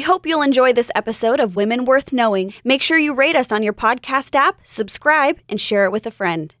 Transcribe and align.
We 0.00 0.04
hope 0.04 0.24
you'll 0.24 0.40
enjoy 0.40 0.72
this 0.72 0.90
episode 0.94 1.40
of 1.40 1.56
Women 1.56 1.84
Worth 1.84 2.10
Knowing. 2.10 2.54
Make 2.64 2.82
sure 2.82 2.96
you 2.96 3.12
rate 3.12 3.36
us 3.36 3.52
on 3.52 3.62
your 3.62 3.74
podcast 3.74 4.34
app, 4.34 4.58
subscribe, 4.62 5.40
and 5.46 5.60
share 5.60 5.84
it 5.84 5.92
with 5.92 6.06
a 6.06 6.10
friend. 6.10 6.54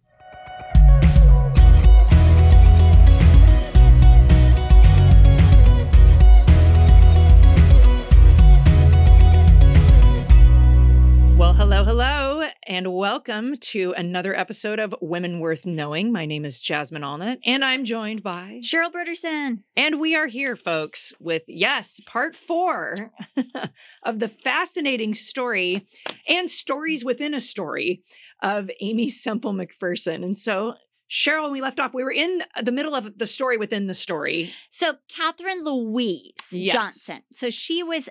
And 12.70 12.94
welcome 12.94 13.56
to 13.56 13.92
another 13.96 14.32
episode 14.32 14.78
of 14.78 14.94
Women 15.00 15.40
Worth 15.40 15.66
Knowing. 15.66 16.12
My 16.12 16.24
name 16.24 16.44
is 16.44 16.60
Jasmine 16.60 17.02
Allnut, 17.02 17.38
and 17.44 17.64
I'm 17.64 17.82
joined 17.82 18.22
by 18.22 18.60
Cheryl 18.62 18.92
Brodersen. 18.92 19.64
And 19.76 19.98
we 19.98 20.14
are 20.14 20.28
here, 20.28 20.54
folks, 20.54 21.12
with 21.18 21.42
yes, 21.48 21.98
part 22.06 22.36
four 22.36 23.10
of 24.04 24.20
the 24.20 24.28
fascinating 24.28 25.14
story 25.14 25.84
and 26.28 26.48
stories 26.48 27.04
within 27.04 27.34
a 27.34 27.40
story 27.40 28.04
of 28.40 28.70
Aimee 28.80 29.08
Semple 29.08 29.52
McPherson. 29.52 30.22
And 30.22 30.38
so, 30.38 30.74
Cheryl, 31.10 31.42
when 31.42 31.52
we 31.52 31.60
left 31.60 31.80
off, 31.80 31.92
we 31.92 32.04
were 32.04 32.12
in 32.12 32.40
the 32.62 32.70
middle 32.70 32.94
of 32.94 33.18
the 33.18 33.26
story 33.26 33.56
within 33.58 33.88
the 33.88 33.94
story. 33.94 34.52
So, 34.68 34.92
Catherine 35.08 35.64
Louise 35.64 36.50
Yes. 36.52 36.72
Johnson. 36.72 37.22
So, 37.32 37.50
she 37.50 37.82
was 37.82 38.08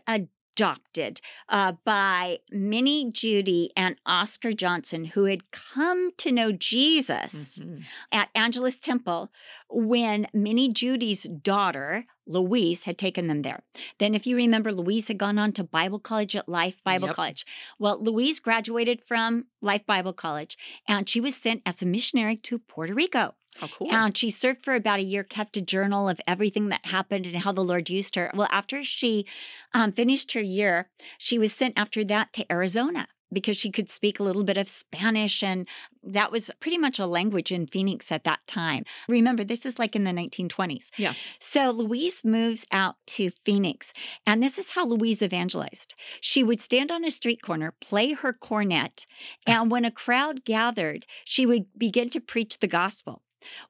adopted 0.60 1.22
uh, 1.48 1.74
by 1.86 2.40
Minnie 2.52 3.10
Judy 3.12 3.70
and 3.78 3.96
Oscar 4.06 4.52
Johnson, 4.52 5.06
who 5.06 5.24
had 5.26 5.52
come 5.52 6.12
to 6.18 6.32
know 6.32 6.52
Jesus 6.52 7.60
Mhm. 7.60 7.84
at 8.12 8.30
Angelus 8.36 8.78
Temple 8.78 9.32
when 9.70 10.28
Minnie 10.34 10.70
Judy's 10.72 11.24
daughter, 11.24 12.06
Louise, 12.28 12.84
had 12.84 12.98
taken 12.98 13.28
them 13.28 13.42
there. 13.42 13.64
Then, 14.00 14.14
if 14.14 14.28
you 14.28 14.36
remember, 14.36 14.72
Louise 14.74 15.08
had 15.08 15.18
gone 15.18 15.40
on 15.40 15.54
to 15.54 15.64
Bible 15.64 16.00
college 16.00 16.36
at 16.36 16.50
Life 16.50 16.84
Bible 16.84 17.08
Yep. 17.08 17.16
College. 17.16 17.46
Well, 17.80 18.02
Louise 18.04 18.40
graduated 18.42 19.02
from 19.04 19.48
Life 19.62 19.86
Bible 19.86 20.14
College 20.14 20.58
and 20.88 21.08
she 21.08 21.22
was 21.22 21.36
sent 21.36 21.62
as 21.66 21.82
a 21.82 21.86
missionary 21.86 22.36
to 22.36 22.60
Puerto 22.60 22.94
Rico. 22.94 23.36
Oh, 23.62 23.68
cool. 23.68 23.92
And 23.92 24.16
she 24.16 24.30
served 24.30 24.64
for 24.64 24.76
about 24.76 25.00
a 25.00 25.04
year, 25.04 25.24
kept 25.24 25.58
a 25.58 25.62
journal 25.62 26.10
of 26.10 26.22
everything 26.28 26.70
that 26.70 26.86
happened 26.86 27.26
and 27.26 27.38
how 27.38 27.52
the 27.52 27.64
Lord 27.64 27.90
used 27.90 28.16
her. 28.16 28.32
Well, 28.34 28.48
after 28.52 28.84
she 28.84 29.26
um, 29.74 29.92
finished 29.92 30.34
her 30.34 30.42
year, 30.42 30.90
she 31.18 31.38
was 31.38 31.54
sent 31.54 31.78
after 31.78 32.04
that 32.06 32.34
to 32.34 32.52
Arizona 32.52 33.08
because 33.32 33.58
she 33.58 33.72
could 33.72 33.90
speak 33.90 34.20
a 34.20 34.24
little 34.24 34.44
bit 34.44 34.58
of 34.58 34.68
Spanish. 34.68 35.44
And 35.44 35.68
that 36.04 36.32
was 36.32 36.50
pretty 36.60 36.78
much 36.78 37.00
a 37.00 37.06
language 37.06 37.52
in 37.52 37.68
Phoenix 37.68 38.12
at 38.12 38.24
that 38.24 38.40
time. 38.48 38.84
Remember, 39.08 39.44
this 39.44 39.66
is 39.66 39.80
like 39.80 39.96
in 39.96 40.04
the 40.04 40.12
1920s. 40.12 40.92
Yeah. 40.98 41.14
So 41.40 41.72
Louise 41.72 42.24
moves 42.24 42.66
out 42.72 42.96
to 43.08 43.30
Phoenix. 43.30 43.94
And 44.26 44.42
this 44.42 44.58
is 44.58 44.72
how 44.72 44.86
Louise 44.86 45.22
evangelized. 45.22 45.96
She 46.22 46.44
would 46.44 46.62
stand 46.62 46.92
on 46.92 47.06
a 47.06 47.12
street 47.12 47.42
corner, 47.42 47.74
play 47.82 48.14
her 48.14 48.34
cornet, 48.34 49.06
and 49.46 49.70
when 49.70 49.86
a 49.86 49.92
crowd 49.92 50.46
gathered, 50.46 51.06
she 51.24 51.46
would 51.46 51.66
begin 51.78 52.10
to 52.10 52.20
preach 52.20 52.60
the 52.60 52.68
gospel. 52.68 53.22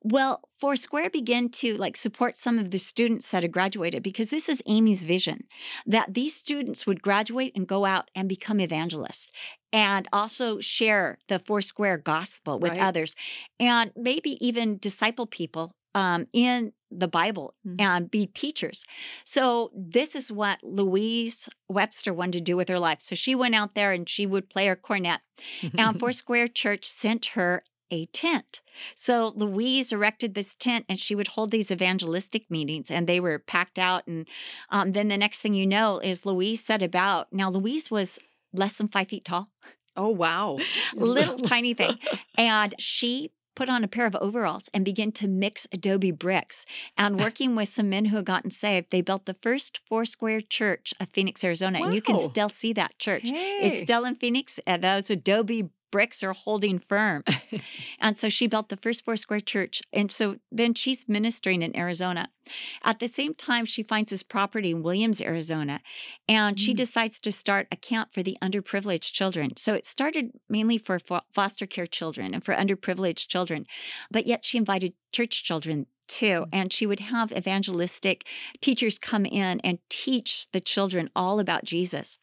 Well, 0.03 0.41
Foursquare 0.51 1.09
began 1.09 1.49
to 1.49 1.75
like 1.77 1.95
support 1.95 2.35
some 2.35 2.57
of 2.59 2.71
the 2.71 2.77
students 2.79 3.31
that 3.31 3.43
had 3.43 3.51
graduated 3.51 4.03
because 4.03 4.29
this 4.29 4.49
is 4.49 4.61
Amy's 4.65 5.05
vision 5.05 5.45
that 5.85 6.13
these 6.13 6.35
students 6.35 6.85
would 6.87 7.01
graduate 7.01 7.53
and 7.55 7.67
go 7.67 7.85
out 7.85 8.09
and 8.15 8.27
become 8.27 8.59
evangelists 8.59 9.31
and 9.71 10.07
also 10.11 10.59
share 10.59 11.17
the 11.27 11.39
Foursquare 11.39 11.97
gospel 11.97 12.59
with 12.59 12.71
Right. 12.71 12.81
others 12.81 13.15
and 13.59 13.91
maybe 13.95 14.37
even 14.45 14.77
disciple 14.77 15.25
people 15.27 15.71
um, 15.95 16.27
in 16.33 16.73
the 16.91 17.07
Bible 17.07 17.53
Mhm. 17.67 17.81
and 17.81 18.11
be 18.11 18.27
teachers. 18.27 18.85
So 19.23 19.71
this 19.75 20.15
is 20.15 20.31
what 20.31 20.59
Louise 20.63 21.49
Webster 21.67 22.13
wanted 22.13 22.33
to 22.33 22.41
do 22.41 22.55
with 22.55 22.69
her 22.69 22.79
life. 22.79 23.01
So 23.01 23.15
she 23.15 23.33
went 23.35 23.55
out 23.55 23.73
there 23.73 23.91
and 23.91 24.07
she 24.07 24.25
would 24.27 24.49
play 24.49 24.67
her 24.67 24.75
cornet 24.75 25.21
and 25.77 25.99
Foursquare 25.99 26.47
Church 26.47 26.85
sent 26.85 27.27
her 27.27 27.63
a 27.91 28.05
tent. 28.07 28.61
So 28.95 29.33
Louise 29.35 29.91
erected 29.91 30.33
this 30.33 30.55
tent 30.55 30.85
and 30.87 30.99
she 30.99 31.15
would 31.15 31.29
hold 31.29 31.51
these 31.51 31.71
evangelistic 31.71 32.49
meetings 32.49 32.89
and 32.89 33.07
they 33.07 33.19
were 33.19 33.39
packed 33.39 33.79
out. 33.79 34.07
And 34.07 34.27
um, 34.69 34.93
then 34.93 35.07
the 35.07 35.17
next 35.17 35.41
thing 35.41 35.53
you 35.53 35.67
know 35.67 35.99
is 35.99 36.25
Louise 36.25 36.63
set 36.63 36.81
about. 36.81 37.31
Now, 37.31 37.49
Louise 37.49 37.91
was 37.91 38.19
less 38.53 38.77
than 38.77 38.87
five 38.87 39.09
feet 39.09 39.25
tall, 39.25 39.49
oh, 39.95 40.09
wow. 40.09 40.57
little 40.95 41.37
tiny 41.37 41.73
thing. 41.73 41.97
And 42.37 42.73
she 42.79 43.31
put 43.55 43.69
on 43.69 43.83
a 43.83 43.89
pair 43.89 44.05
of 44.05 44.15
overalls 44.15 44.69
and 44.73 44.85
began 44.85 45.11
to 45.11 45.27
mix 45.27 45.67
adobe 45.73 46.11
bricks. 46.11 46.65
And 46.97 47.19
working 47.25 47.55
with 47.55 47.67
some 47.67 47.89
men 47.89 48.05
who 48.05 48.15
had 48.15 48.25
gotten 48.25 48.51
saved, 48.51 48.89
they 48.89 49.01
built 49.01 49.25
the 49.25 49.33
first 49.33 49.79
four 49.85 50.05
square 50.05 50.39
church 50.39 50.93
of 50.99 51.09
Phoenix, 51.09 51.43
Arizona. 51.43 51.79
And 51.83 51.93
you 51.93 52.01
can 52.01 52.19
still 52.19 52.49
see 52.49 52.71
that 52.73 52.97
church. 52.99 53.23
It's 53.25 53.81
still 53.81 54.05
in 54.05 54.15
Phoenix, 54.15 54.59
and 54.65 54.83
those 54.83 55.09
adobe 55.09 55.69
bricks 55.91 56.23
are 56.23 56.33
holding 56.33 56.79
firm. 56.79 57.23
and 57.99 58.17
so 58.17 58.29
she 58.29 58.47
built 58.47 58.69
the 58.69 58.77
first 58.77 59.03
four 59.05 59.15
square 59.15 59.39
church. 59.39 59.81
And 59.93 60.11
so 60.11 60.37
then 60.51 60.73
she's 60.73 61.07
ministering 61.07 61.61
in 61.61 61.75
Arizona. 61.75 62.29
At 62.83 62.99
the 62.99 63.07
same 63.07 63.33
time, 63.33 63.65
she 63.65 63.83
finds 63.83 64.11
this 64.11 64.23
property 64.23 64.71
in 64.71 64.81
Williams, 64.81 65.21
Arizona, 65.21 65.81
and 66.27 66.59
she 66.59 66.73
Mm. 66.73 66.77
decides 66.77 67.19
to 67.19 67.31
start 67.31 67.67
a 67.71 67.75
camp 67.75 68.13
for 68.13 68.23
the 68.23 68.37
underprivileged 68.41 69.11
children. 69.11 69.55
So 69.55 69.73
it 69.73 69.85
started 69.85 70.31
mainly 70.49 70.77
for 70.77 70.99
foster 71.31 71.65
care 71.67 71.87
children 71.87 72.33
and 72.33 72.43
for 72.43 72.55
underprivileged 72.55 73.27
children, 73.27 73.65
but 74.09 74.25
yet 74.25 74.45
she 74.45 74.57
invited 74.57 74.93
church 75.11 75.43
children 75.43 75.87
too. 76.09 76.47
And 76.51 76.73
she 76.73 76.85
would 76.85 76.99
have 76.99 77.31
evangelistic 77.31 78.27
teachers 78.59 78.99
come 78.99 79.25
in 79.25 79.59
and 79.61 79.79
teach 79.89 80.51
the 80.51 80.59
children 80.59 81.09
all 81.15 81.39
about 81.39 81.63
Jesus. 81.63 82.17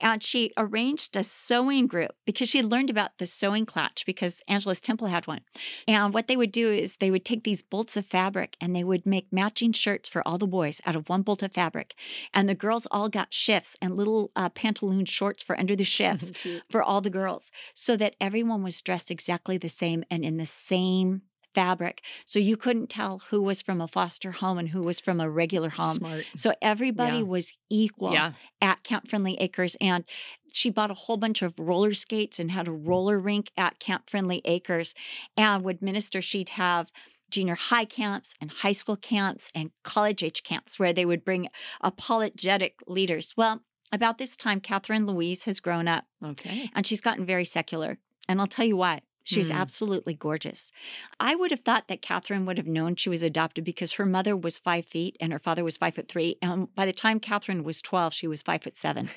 And 0.00 0.22
she 0.22 0.52
arranged 0.56 1.16
a 1.16 1.22
sewing 1.22 1.86
group 1.86 2.12
because 2.24 2.48
she 2.48 2.58
had 2.58 2.70
learned 2.70 2.90
about 2.90 3.18
the 3.18 3.26
sewing 3.26 3.66
clutch 3.66 4.04
because 4.06 4.42
Angelus 4.48 4.80
Temple 4.80 5.08
had 5.08 5.26
one. 5.26 5.40
And 5.86 6.14
what 6.14 6.28
they 6.28 6.36
would 6.36 6.52
do 6.52 6.70
is 6.70 6.96
they 6.96 7.10
would 7.10 7.24
take 7.24 7.44
these 7.44 7.62
bolts 7.62 7.96
of 7.96 8.06
fabric 8.06 8.56
and 8.60 8.74
they 8.74 8.84
would 8.84 9.06
make 9.06 9.32
matching 9.32 9.72
shirts 9.72 10.08
for 10.08 10.26
all 10.26 10.38
the 10.38 10.46
boys 10.46 10.80
out 10.86 10.96
of 10.96 11.08
one 11.08 11.22
bolt 11.22 11.42
of 11.42 11.52
fabric. 11.52 11.94
And 12.32 12.48
the 12.48 12.54
girls 12.54 12.86
all 12.90 13.08
got 13.08 13.34
shifts 13.34 13.76
and 13.82 13.96
little 13.96 14.30
uh, 14.34 14.50
pantaloon 14.50 15.04
shorts 15.04 15.42
for 15.42 15.58
under 15.58 15.76
the 15.76 15.84
shifts 16.00 16.32
for 16.68 16.82
all 16.82 17.00
the 17.00 17.10
girls 17.10 17.50
so 17.74 17.96
that 17.96 18.16
everyone 18.20 18.62
was 18.62 18.80
dressed 18.80 19.10
exactly 19.10 19.58
the 19.58 19.68
same 19.68 20.04
and 20.10 20.24
in 20.24 20.36
the 20.36 20.46
same 20.46 21.22
fabric. 21.54 22.02
So 22.26 22.38
you 22.38 22.56
couldn't 22.56 22.88
tell 22.88 23.18
who 23.30 23.40
was 23.42 23.60
from 23.62 23.80
a 23.80 23.88
foster 23.88 24.32
home 24.32 24.58
and 24.58 24.68
who 24.68 24.82
was 24.82 25.00
from 25.00 25.20
a 25.20 25.28
regular 25.30 25.70
home. 25.70 25.96
Smart. 25.96 26.24
So 26.36 26.54
everybody 26.62 27.18
Yeah. 27.18 27.22
was 27.24 27.52
equal 27.68 28.12
Yeah. 28.12 28.32
at 28.60 28.82
Camp 28.82 29.08
Friendly 29.08 29.36
Acres. 29.40 29.76
And 29.80 30.04
she 30.52 30.70
bought 30.70 30.90
a 30.90 30.94
whole 30.94 31.16
bunch 31.16 31.42
of 31.42 31.58
roller 31.58 31.94
skates 31.94 32.38
and 32.38 32.50
had 32.50 32.68
a 32.68 32.72
roller 32.72 33.18
rink 33.18 33.50
at 33.56 33.78
Camp 33.78 34.08
Friendly 34.10 34.42
Acres 34.44 34.94
and 35.36 35.64
would 35.64 35.82
minister. 35.82 36.20
She'd 36.20 36.50
have 36.50 36.90
junior 37.30 37.54
high 37.54 37.84
camps 37.84 38.34
and 38.40 38.50
high 38.50 38.72
school 38.72 38.96
camps 38.96 39.50
and 39.54 39.70
college 39.84 40.22
age 40.22 40.42
camps 40.42 40.78
where 40.78 40.92
they 40.92 41.04
would 41.06 41.24
bring 41.24 41.46
apologetic 41.80 42.80
leaders. 42.86 43.34
Well, 43.36 43.62
about 43.92 44.18
this 44.18 44.36
time, 44.36 44.60
Catherine 44.60 45.06
Louise 45.06 45.44
has 45.44 45.60
grown 45.60 45.86
up 45.88 46.06
Okay. 46.24 46.70
and 46.74 46.86
she's 46.86 47.00
gotten 47.00 47.24
very 47.26 47.44
secular. 47.44 47.98
And 48.28 48.40
I'll 48.40 48.46
tell 48.46 48.64
you 48.66 48.76
why. 48.76 49.00
She's 49.30 49.50
Hmm. 49.50 49.56
absolutely 49.56 50.14
gorgeous. 50.14 50.72
I 51.18 51.34
would 51.34 51.50
have 51.50 51.60
thought 51.60 51.88
that 51.88 52.02
Catherine 52.02 52.44
would 52.46 52.58
have 52.58 52.66
known 52.66 52.96
she 52.96 53.08
was 53.08 53.22
adopted 53.22 53.64
because 53.64 53.92
her 53.94 54.06
mother 54.06 54.36
was 54.36 54.58
five 54.58 54.84
feet 54.86 55.16
and 55.20 55.32
her 55.32 55.38
father 55.38 55.62
was 55.64 55.76
five 55.76 55.94
foot 55.94 56.08
three. 56.08 56.36
And 56.42 56.74
by 56.74 56.84
the 56.86 56.92
time 56.92 57.20
Catherine 57.20 57.62
was 57.64 57.80
12, 57.80 58.12
she 58.12 58.26
was 58.26 58.42
five 58.42 58.62
foot 58.62 58.76
seven. 58.76 59.08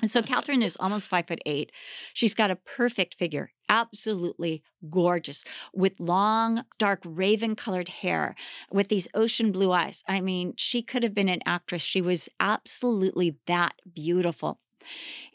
And 0.00 0.10
so 0.10 0.22
Catherine 0.22 0.62
is 0.62 0.76
almost 0.80 1.10
five 1.10 1.26
foot 1.26 1.40
eight. 1.44 1.72
She's 2.14 2.34
got 2.34 2.50
a 2.50 2.56
perfect 2.56 3.14
figure, 3.14 3.52
absolutely 3.68 4.62
gorgeous, 4.88 5.44
with 5.74 6.00
long, 6.00 6.64
dark, 6.78 7.00
raven 7.04 7.54
colored 7.54 7.88
hair, 7.88 8.34
with 8.70 8.88
these 8.88 9.08
ocean 9.14 9.52
blue 9.52 9.72
eyes. 9.72 10.02
I 10.08 10.20
mean, 10.20 10.54
she 10.56 10.82
could 10.82 11.02
have 11.02 11.14
been 11.14 11.28
an 11.28 11.40
actress. 11.46 11.82
She 11.82 12.00
was 12.00 12.28
absolutely 12.40 13.36
that 13.46 13.74
beautiful. 13.94 14.58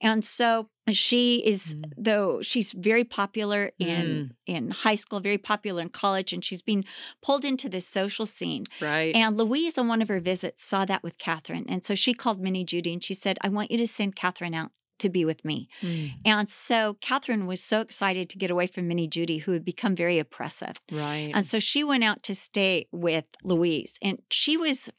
And 0.01 0.23
so 0.23 0.69
she 0.91 1.37
is, 1.45 1.75
Mm. 1.75 1.91
though 1.97 2.41
she's 2.41 2.71
very 2.71 3.03
popular 3.03 3.71
in 3.79 4.35
in 4.45 4.71
high 4.71 4.95
school, 4.95 5.19
very 5.19 5.37
popular 5.37 5.81
in 5.81 5.89
college, 5.89 6.31
and 6.33 6.43
she's 6.45 6.61
being 6.61 6.85
pulled 7.21 7.43
into 7.43 7.67
this 7.69 7.87
social 7.87 8.25
scene. 8.25 8.63
right. 8.79 9.13
And 9.15 9.35
Louise, 9.37 9.77
on 9.77 9.87
one 9.87 10.01
of 10.01 10.07
her 10.09 10.19
visits, 10.19 10.63
saw 10.63 10.85
that 10.85 11.03
with 11.03 11.17
Catherine. 11.17 11.65
And 11.67 11.83
so 11.83 11.95
she 11.95 12.13
called 12.13 12.39
Minnie 12.39 12.63
Judy 12.63 12.93
and 12.93 13.03
she 13.03 13.13
said, 13.13 13.37
I 13.41 13.49
want 13.49 13.71
you 13.71 13.77
to 13.79 13.87
send 13.87 14.15
Catherine 14.15 14.53
out 14.53 14.71
to 14.99 15.09
be 15.09 15.25
with 15.25 15.43
me. 15.45 15.67
Mm, 15.81 16.11
And 16.25 16.49
so 16.49 16.95
Catherine 17.01 17.47
was 17.47 17.63
so 17.63 17.79
excited 17.81 18.29
to 18.29 18.37
get 18.37 18.51
away 18.51 18.67
from 18.67 18.87
Minnie 18.87 19.07
Judy, 19.07 19.39
who 19.39 19.51
had 19.53 19.63
become 19.65 19.95
very 19.95 20.19
oppressive. 20.19 20.73
right. 20.91 21.31
And 21.33 21.45
so 21.45 21.59
she 21.59 21.83
went 21.83 22.03
out 22.03 22.23
to 22.23 22.35
stay 22.35 22.87
with 22.91 23.25
Louise. 23.43 23.97
And 24.01 24.21
she 24.31 24.57
was 24.57 24.89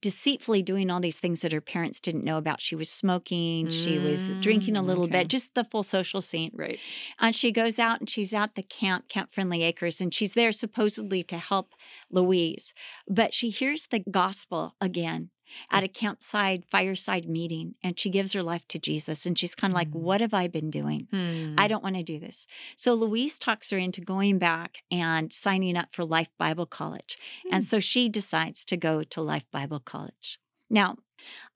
deceitfully 0.00 0.62
doing 0.62 0.90
all 0.90 0.98
these 1.00 1.20
things 1.20 1.42
that 1.42 1.52
her 1.52 1.60
parents 1.60 2.00
didn't 2.00 2.24
know 2.24 2.36
about. 2.36 2.60
She 2.60 2.74
was 2.74 2.90
smoking, 2.90 3.70
she 3.70 3.98
was 3.98 4.34
drinking 4.36 4.76
a 4.76 4.82
Mm, 4.82 4.86
little 4.86 5.04
okay. 5.04 5.12
bit, 5.12 5.28
just 5.28 5.54
the 5.54 5.64
full 5.64 5.82
social 5.84 6.20
scene. 6.20 6.50
right. 6.54 6.80
And 7.20 7.34
she 7.34 7.52
goes 7.52 7.78
out 7.78 8.00
and 8.00 8.10
she's 8.10 8.34
at 8.34 8.54
the 8.54 8.62
camp, 8.62 9.08
Camp 9.08 9.32
Friendly 9.32 9.62
Acres, 9.62 10.00
and 10.00 10.12
she's 10.12 10.34
there 10.34 10.52
supposedly 10.52 11.22
to 11.24 11.38
help 11.38 11.74
Louise. 12.10 12.74
But 13.08 13.32
she 13.32 13.50
hears 13.50 13.86
the 13.86 14.00
gospel 14.10 14.74
again. 14.80 15.30
At 15.70 15.82
a 15.82 15.88
campsite 15.88 16.64
fireside 16.70 17.28
meeting 17.28 17.74
and 17.82 17.98
she 17.98 18.10
gives 18.10 18.32
her 18.32 18.42
life 18.42 18.66
to 18.68 18.78
Jesus 18.78 19.26
and 19.26 19.38
she's 19.38 19.54
kind 19.54 19.72
of 19.72 19.76
like, 19.76 19.90
Mm. 19.92 20.00
What 20.02 20.20
have 20.20 20.34
I 20.34 20.48
been 20.48 20.70
doing? 20.70 21.06
Hmm. 21.10 21.54
I 21.58 21.68
don't 21.68 21.82
want 21.82 21.96
to 21.96 22.02
do 22.02 22.18
this. 22.18 22.46
So 22.76 22.94
Louise 22.94 23.38
talks 23.38 23.70
her 23.70 23.78
into 23.78 24.00
going 24.00 24.38
back 24.38 24.78
and 24.90 25.32
signing 25.32 25.76
up 25.76 25.92
for 25.92 26.04
Life 26.04 26.30
Bible 26.38 26.66
College. 26.66 27.18
Hmm. 27.44 27.54
And 27.54 27.64
so 27.64 27.78
she 27.80 28.08
decides 28.08 28.64
to 28.66 28.76
go 28.76 29.02
to 29.02 29.22
Life 29.22 29.46
Bible 29.50 29.80
College. 29.80 30.38
Now, 30.70 30.96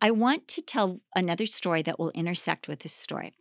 I 0.00 0.10
want 0.10 0.46
to 0.48 0.62
tell 0.62 1.00
another 1.14 1.46
story 1.46 1.82
that 1.82 1.98
will 1.98 2.10
intersect 2.10 2.68
with 2.68 2.80
this 2.80 2.92
story. 2.92 3.32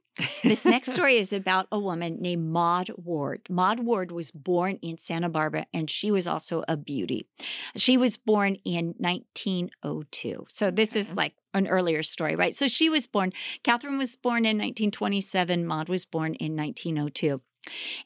This 0.43 0.65
next 0.65 0.91
story 0.91 1.17
is 1.17 1.33
about 1.33 1.67
a 1.71 1.79
woman 1.79 2.17
named 2.21 2.49
Maud 2.49 2.89
Ward. 2.95 3.41
Maud 3.49 3.81
Ward 3.81 4.11
was 4.11 4.31
born 4.31 4.77
in 4.81 4.97
Santa 4.97 5.29
Barbara 5.29 5.65
and 5.73 5.89
she 5.89 6.09
was 6.11 6.27
also 6.27 6.63
a 6.67 6.77
beauty. 6.77 7.27
She 7.75 7.97
was 7.97 8.15
born 8.15 8.55
in 8.63 8.95
1902. 8.97 10.45
So 10.49 10.71
this 10.71 10.95
is 10.95 11.15
like 11.15 11.33
an 11.53 11.67
earlier 11.67 12.01
story, 12.03 12.35
right? 12.35 12.55
So 12.55 12.67
she 12.67 12.89
was 12.89 13.07
born, 13.07 13.33
Catherine 13.63 13.97
was 13.97 14.15
born 14.15 14.45
in 14.45 14.57
1927, 14.57 15.65
Maud 15.65 15.89
was 15.89 16.05
born 16.05 16.33
in 16.35 16.55
1902. 16.55 17.41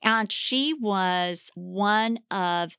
And 0.02 0.32
she 0.32 0.74
was 0.74 1.52
one 1.56 2.20
of 2.32 2.76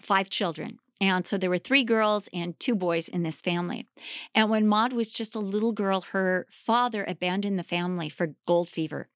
five 0.00 0.30
children. 0.30 0.78
And 1.00 1.26
so 1.26 1.38
there 1.38 1.50
were 1.50 1.58
three 1.58 1.84
girls 1.84 2.28
and 2.32 2.58
two 2.60 2.74
boys 2.74 3.08
in 3.08 3.22
this 3.22 3.40
family. 3.40 3.86
And 4.34 4.50
when 4.50 4.66
Maud 4.66 4.92
was 4.92 5.12
just 5.12 5.34
a 5.34 5.40
little 5.40 5.72
girl, 5.72 6.02
her 6.12 6.46
father 6.50 7.04
abandoned 7.08 7.58
the 7.58 7.64
family 7.64 8.08
for 8.08 8.34
gold 8.46 8.68
fever 8.68 9.08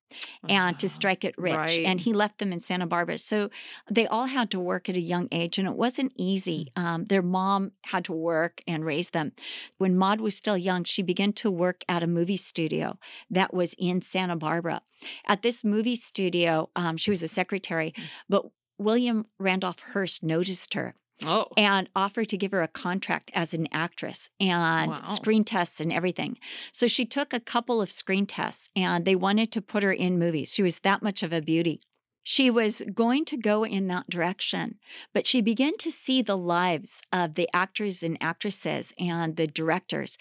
and 0.48 0.78
to 0.78 0.88
strike 0.88 1.25
it 1.25 1.34
rich. 1.36 1.54
Right. 1.54 1.81
And 1.84 2.00
he 2.00 2.12
left 2.12 2.38
them 2.38 2.52
in 2.52 2.60
Santa 2.60 2.86
Barbara. 2.86 3.19
So 3.19 3.50
they 3.90 4.06
all 4.06 4.26
had 4.26 4.50
to 4.52 4.60
work 4.60 4.88
at 4.88 4.96
a 4.96 5.00
young 5.00 5.28
age, 5.32 5.58
and 5.58 5.66
it 5.66 5.75
wasn't 5.75 6.12
easy. 6.16 6.72
Mm. 6.76 6.82
Um, 6.84 7.04
their 7.06 7.22
mom 7.22 7.72
had 7.86 8.04
to 8.04 8.12
work 8.12 8.62
and 8.66 8.84
raise 8.84 9.10
them. 9.10 9.32
When 9.78 9.96
Maud 9.96 10.20
was 10.20 10.36
still 10.36 10.58
young, 10.58 10.84
she 10.84 11.02
began 11.02 11.32
to 11.34 11.50
work 11.50 11.82
at 11.88 12.02
a 12.02 12.06
movie 12.06 12.36
studio 12.36 12.98
that 13.31 13.52
was 13.52 13.75
in 13.78 14.00
Santa 14.00 14.36
Barbara. 14.36 14.82
At 15.26 15.42
this 15.42 15.64
movie 15.64 15.96
studio, 15.96 16.70
um, 16.76 16.96
she 16.96 17.10
was 17.10 17.22
a 17.22 17.28
secretary, 17.28 17.92
Mm. 17.96 18.02
but 18.28 18.44
William 18.78 19.26
Randolph 19.38 19.81
Hearst 19.92 20.22
noticed 20.22 20.75
her 20.75 20.94
Oh. 21.25 21.46
and 21.56 21.88
offered 21.94 22.28
to 22.31 22.37
give 22.37 22.50
her 22.52 22.62
a 22.62 22.69
contract 22.69 23.31
as 23.34 23.55
an 23.55 23.69
actress 23.72 24.31
and 24.40 24.90
Wow. 24.90 25.02
screen 25.05 25.44
tests 25.44 25.81
and 25.81 25.93
everything. 25.93 26.38
So 26.72 26.87
she 26.87 27.05
took 27.05 27.32
a 27.32 27.40
couple 27.40 27.81
of 27.81 27.90
screen 27.90 28.26
tests 28.26 28.70
and 28.75 29.05
they 29.05 29.14
wanted 29.16 29.52
to 29.52 29.62
put 29.62 29.82
her 29.82 29.93
in 29.93 30.19
movies. 30.19 30.52
She 30.52 30.62
was 30.62 30.81
that 30.81 31.02
much 31.02 31.22
of 31.22 31.32
a 31.32 31.40
beauty. 31.40 31.81
She 32.26 32.50
was 32.50 32.82
going 32.94 33.26
to 33.26 33.36
go 33.36 33.64
in 33.64 33.86
that 33.88 34.08
direction, 34.08 34.78
but 35.12 35.26
she 35.26 35.42
began 35.42 35.76
to 35.76 35.90
see 35.90 36.22
the 36.22 36.38
lives 36.38 37.02
of 37.12 37.34
the 37.34 37.48
actors 37.52 38.02
and 38.02 38.16
actresses 38.20 38.94
and 38.98 39.36
the 39.36 39.46
directors. 39.46 40.16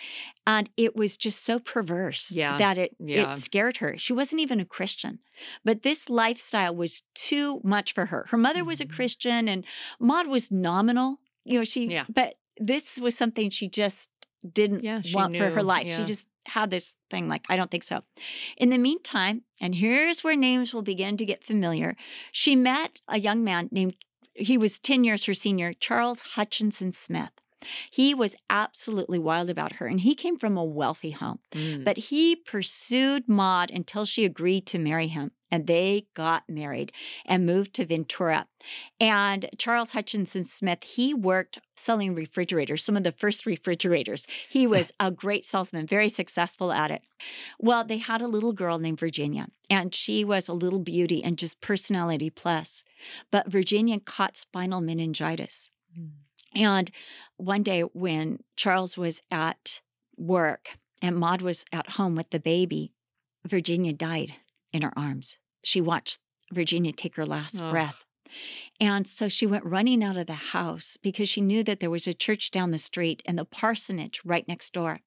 And 0.45 0.69
it 0.75 0.97
was 0.97 1.15
just 1.15 1.43
so 1.45 1.59
perverse 1.59 2.35
Yeah. 2.35 2.57
that 2.57 2.77
it, 2.77 2.95
Yeah. 2.99 3.29
it 3.29 3.33
scared 3.33 3.77
her. 3.77 3.97
She 3.97 4.11
wasn't 4.11 4.41
even 4.41 4.59
a 4.59 4.65
Christian, 4.65 5.19
but 5.63 5.83
this 5.83 6.09
lifestyle 6.09 6.75
was 6.75 7.03
too 7.15 7.61
much 7.63 7.93
for 7.93 8.07
her. 8.07 8.25
Her 8.29 8.37
mother 8.37 8.65
was 8.65 8.81
a 8.81 8.85
Mhm. 8.85 8.91
Christian 8.93 9.47
and 9.47 9.65
Maud 9.97 10.27
was 10.27 10.51
nominal. 10.51 11.19
You 11.45 11.59
know, 11.59 11.63
she, 11.63 11.85
Yeah. 11.87 12.05
but 12.09 12.35
this 12.57 12.99
was 12.99 13.17
something 13.17 13.49
she 13.49 13.67
just 13.69 14.09
didn't 14.51 14.83
Yeah, 14.83 15.01
want 15.13 15.35
for 15.37 15.49
her 15.49 15.61
knew, 15.61 15.67
life. 15.67 15.89
She 15.89 16.03
just 16.03 16.27
had 16.45 16.69
this 16.69 16.95
thing 17.09 17.29
like, 17.29 17.45
I 17.49 17.55
don't 17.55 17.71
think 17.71 17.83
so. 17.83 18.03
In 18.57 18.69
the 18.69 18.77
meantime, 18.77 19.43
and 19.61 19.75
here's 19.75 20.23
where 20.23 20.35
names 20.35 20.73
will 20.73 20.81
begin 20.81 21.17
to 21.17 21.25
get 21.25 21.43
familiar, 21.43 21.95
she 22.31 22.55
met 22.55 22.99
a 23.07 23.19
young 23.19 23.43
man 23.43 23.69
named, 23.71 23.95
he 24.33 24.57
was 24.57 24.79
10 24.79 25.03
years 25.03 25.25
her 25.25 25.33
senior, 25.33 25.73
Charles 25.73 26.21
Hutchinson 26.35 26.91
Smith. 26.91 27.31
He 27.91 28.13
was 28.13 28.35
absolutely 28.49 29.19
wild 29.19 29.49
about 29.49 29.73
her, 29.73 29.87
and 29.87 30.01
he 30.01 30.15
came 30.15 30.37
from 30.37 30.57
a 30.57 30.63
wealthy 30.63 31.11
home. 31.11 31.39
Mm. 31.51 31.83
But 31.83 31.97
he 31.97 32.35
pursued 32.35 33.27
Maud 33.27 33.71
until 33.71 34.05
she 34.05 34.25
agreed 34.25 34.65
to 34.67 34.79
marry 34.79 35.07
him. 35.07 35.31
And 35.51 35.67
they 35.67 36.07
got 36.15 36.49
married 36.49 36.91
and 37.27 37.45
moved 37.45 37.75
to 37.75 37.85
Ventura. 37.85 38.47
And 38.99 39.45
Charles 39.59 39.91
Hutchinson 39.91 40.45
Smith, 40.45 40.83
he 40.83 41.13
worked 41.13 41.59
selling 41.75 42.15
refrigerators, 42.15 42.83
some 42.83 42.97
of 42.97 43.03
the 43.03 43.11
first 43.11 43.45
refrigerators. 43.45 44.25
He 44.49 44.65
was 44.75 44.91
a 44.99 45.11
great 45.11 45.45
salesman, 45.45 45.85
very 45.85 46.09
successful 46.09 46.71
at 46.71 46.89
it. 46.89 47.03
Well, 47.59 47.83
they 47.83 47.99
had 47.99 48.19
a 48.19 48.27
little 48.27 48.53
girl 48.53 48.79
named 48.79 48.99
Virginia, 48.99 49.45
and 49.69 49.93
she 49.93 50.25
was 50.25 50.47
a 50.49 50.53
little 50.55 50.79
beauty 50.79 51.23
and 51.23 51.37
just 51.37 51.61
personality 51.61 52.31
plus. 52.31 52.83
But 53.29 53.51
Virginia 53.51 53.99
caught 53.99 54.35
spinal 54.35 54.81
meningitis. 54.81 55.69
And 56.55 56.91
one 57.37 57.63
day 57.63 57.81
when 57.81 58.39
Charles 58.55 58.97
was 58.97 59.21
at 59.31 59.81
work 60.17 60.77
and 61.01 61.17
Maud 61.17 61.41
was 61.41 61.65
at 61.73 61.91
home 61.91 62.15
with 62.15 62.29
the 62.29 62.39
baby, 62.39 62.91
Virginia 63.45 63.93
died 63.93 64.35
in 64.71 64.81
her 64.81 64.93
arms. 64.97 65.39
She 65.63 65.81
watched 65.81 66.19
Virginia 66.51 66.91
take 66.91 67.15
her 67.15 67.25
last 67.25 67.59
breath. 67.71 68.03
And 68.79 69.07
so 69.07 69.27
she 69.27 69.45
went 69.45 69.65
running 69.65 70.03
out 70.03 70.17
of 70.17 70.27
the 70.27 70.33
house 70.33 70.97
because 71.01 71.29
she 71.29 71.41
knew 71.41 71.63
that 71.63 71.79
there 71.79 71.89
was 71.89 72.07
a 72.07 72.13
church 72.13 72.51
down 72.51 72.71
the 72.71 72.77
street 72.77 73.21
and 73.25 73.37
the 73.37 73.45
parsonage 73.45 74.21
right 74.25 74.47
next 74.47 74.73
door. 74.73 74.99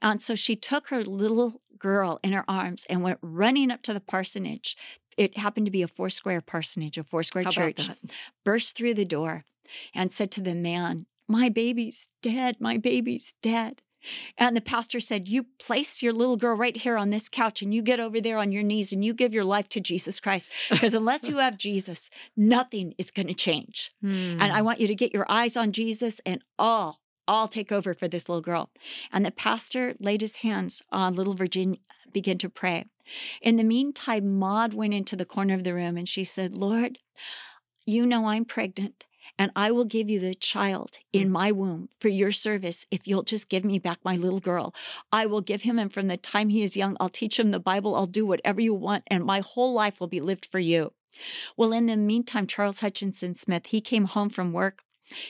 And 0.00 0.20
so 0.20 0.34
she 0.34 0.54
took 0.54 0.88
her 0.88 1.02
little 1.04 1.54
girl 1.78 2.20
in 2.22 2.32
her 2.32 2.44
arms 2.48 2.86
and 2.88 3.02
went 3.02 3.18
running 3.22 3.70
up 3.70 3.82
to 3.82 3.94
the 3.94 4.00
parsonage. 4.00 4.76
It 5.18 5.36
happened 5.36 5.66
to 5.66 5.72
be 5.72 5.82
a 5.82 5.88
four 5.88 6.08
square 6.08 6.40
parsonage, 6.40 6.96
a 6.96 7.02
four 7.02 7.22
square 7.22 7.44
How 7.44 7.50
church 7.50 7.90
burst 8.44 8.76
through 8.76 8.94
the 8.94 9.04
door 9.04 9.44
and 9.94 10.10
said 10.10 10.30
to 10.32 10.40
the 10.40 10.54
man, 10.54 11.06
My 11.26 11.48
baby's 11.48 12.08
dead. 12.22 12.56
My 12.60 12.76
baby's 12.78 13.34
dead. 13.42 13.82
And 14.38 14.56
the 14.56 14.60
pastor 14.60 15.00
said, 15.00 15.28
You 15.28 15.46
place 15.58 16.02
your 16.02 16.12
little 16.12 16.36
girl 16.36 16.56
right 16.56 16.76
here 16.76 16.96
on 16.96 17.10
this 17.10 17.28
couch 17.28 17.62
and 17.62 17.74
you 17.74 17.82
get 17.82 17.98
over 17.98 18.20
there 18.20 18.38
on 18.38 18.52
your 18.52 18.62
knees 18.62 18.92
and 18.92 19.04
you 19.04 19.12
give 19.12 19.34
your 19.34 19.44
life 19.44 19.68
to 19.70 19.80
Jesus 19.80 20.20
Christ. 20.20 20.52
Because 20.70 20.94
unless 20.94 21.28
you 21.28 21.38
have 21.38 21.58
Jesus, 21.58 22.08
nothing 22.36 22.94
is 22.96 23.10
going 23.10 23.26
to 23.28 23.34
change. 23.34 23.90
And 24.02 24.40
I 24.40 24.60
Hmm. 24.60 24.64
want 24.66 24.80
you 24.80 24.86
to 24.86 24.94
get 24.94 25.12
your 25.12 25.26
eyes 25.28 25.56
on 25.56 25.72
Jesus 25.72 26.20
and 26.24 26.42
all, 26.58 27.00
all 27.26 27.48
take 27.48 27.72
over 27.72 27.92
for 27.92 28.06
this 28.08 28.28
little 28.28 28.40
girl. 28.40 28.70
And 29.12 29.26
the 29.26 29.32
pastor 29.32 29.94
laid 29.98 30.20
his 30.20 30.36
hands 30.36 30.80
on 30.92 31.14
little 31.14 31.34
Virginia, 31.34 31.80
began 32.12 32.38
to 32.38 32.48
pray. 32.48 32.86
In 33.40 33.56
the 33.56 33.64
meantime, 33.64 34.38
Maud 34.38 34.74
went 34.74 34.94
into 34.94 35.16
the 35.16 35.24
corner 35.24 35.54
of 35.54 35.64
the 35.64 35.74
room 35.74 35.96
and 35.96 36.08
she 36.08 36.24
said, 36.24 36.54
Lord, 36.54 36.98
you 37.86 38.06
know 38.06 38.26
I'm 38.28 38.44
pregnant. 38.44 39.04
And 39.38 39.52
I 39.54 39.70
will 39.70 39.84
give 39.84 40.08
you 40.08 40.18
the 40.18 40.34
child 40.34 40.98
in 41.12 41.28
mm. 41.28 41.32
my 41.32 41.52
womb 41.52 41.90
for 42.00 42.08
your 42.08 42.32
service 42.32 42.86
if 42.90 43.06
you'll 43.06 43.22
just 43.22 43.48
give 43.48 43.64
me 43.64 43.78
back 43.78 43.98
my 44.02 44.16
little 44.16 44.40
girl. 44.40 44.74
I 45.12 45.26
will 45.26 45.42
give 45.42 45.62
him, 45.62 45.78
and 45.78 45.92
from 45.92 46.08
the 46.08 46.16
time 46.16 46.48
he 46.48 46.62
is 46.62 46.76
young, 46.76 46.96
I'll 46.98 47.08
teach 47.08 47.38
him 47.38 47.50
the 47.50 47.60
Bible. 47.60 47.94
I'll 47.94 48.06
do 48.06 48.26
whatever 48.26 48.60
you 48.60 48.74
want, 48.74 49.04
and 49.06 49.24
my 49.24 49.40
whole 49.40 49.74
life 49.74 50.00
will 50.00 50.08
be 50.08 50.20
lived 50.20 50.46
for 50.46 50.58
you. 50.58 50.92
Well, 51.56 51.72
in 51.72 51.86
the 51.86 51.96
meantime, 51.96 52.46
Charles 52.46 52.80
Hutchinson 52.80 53.34
Smith, 53.34 53.66
he 53.66 53.80
came 53.80 54.06
home 54.06 54.30
from 54.30 54.52
work. 54.52 54.82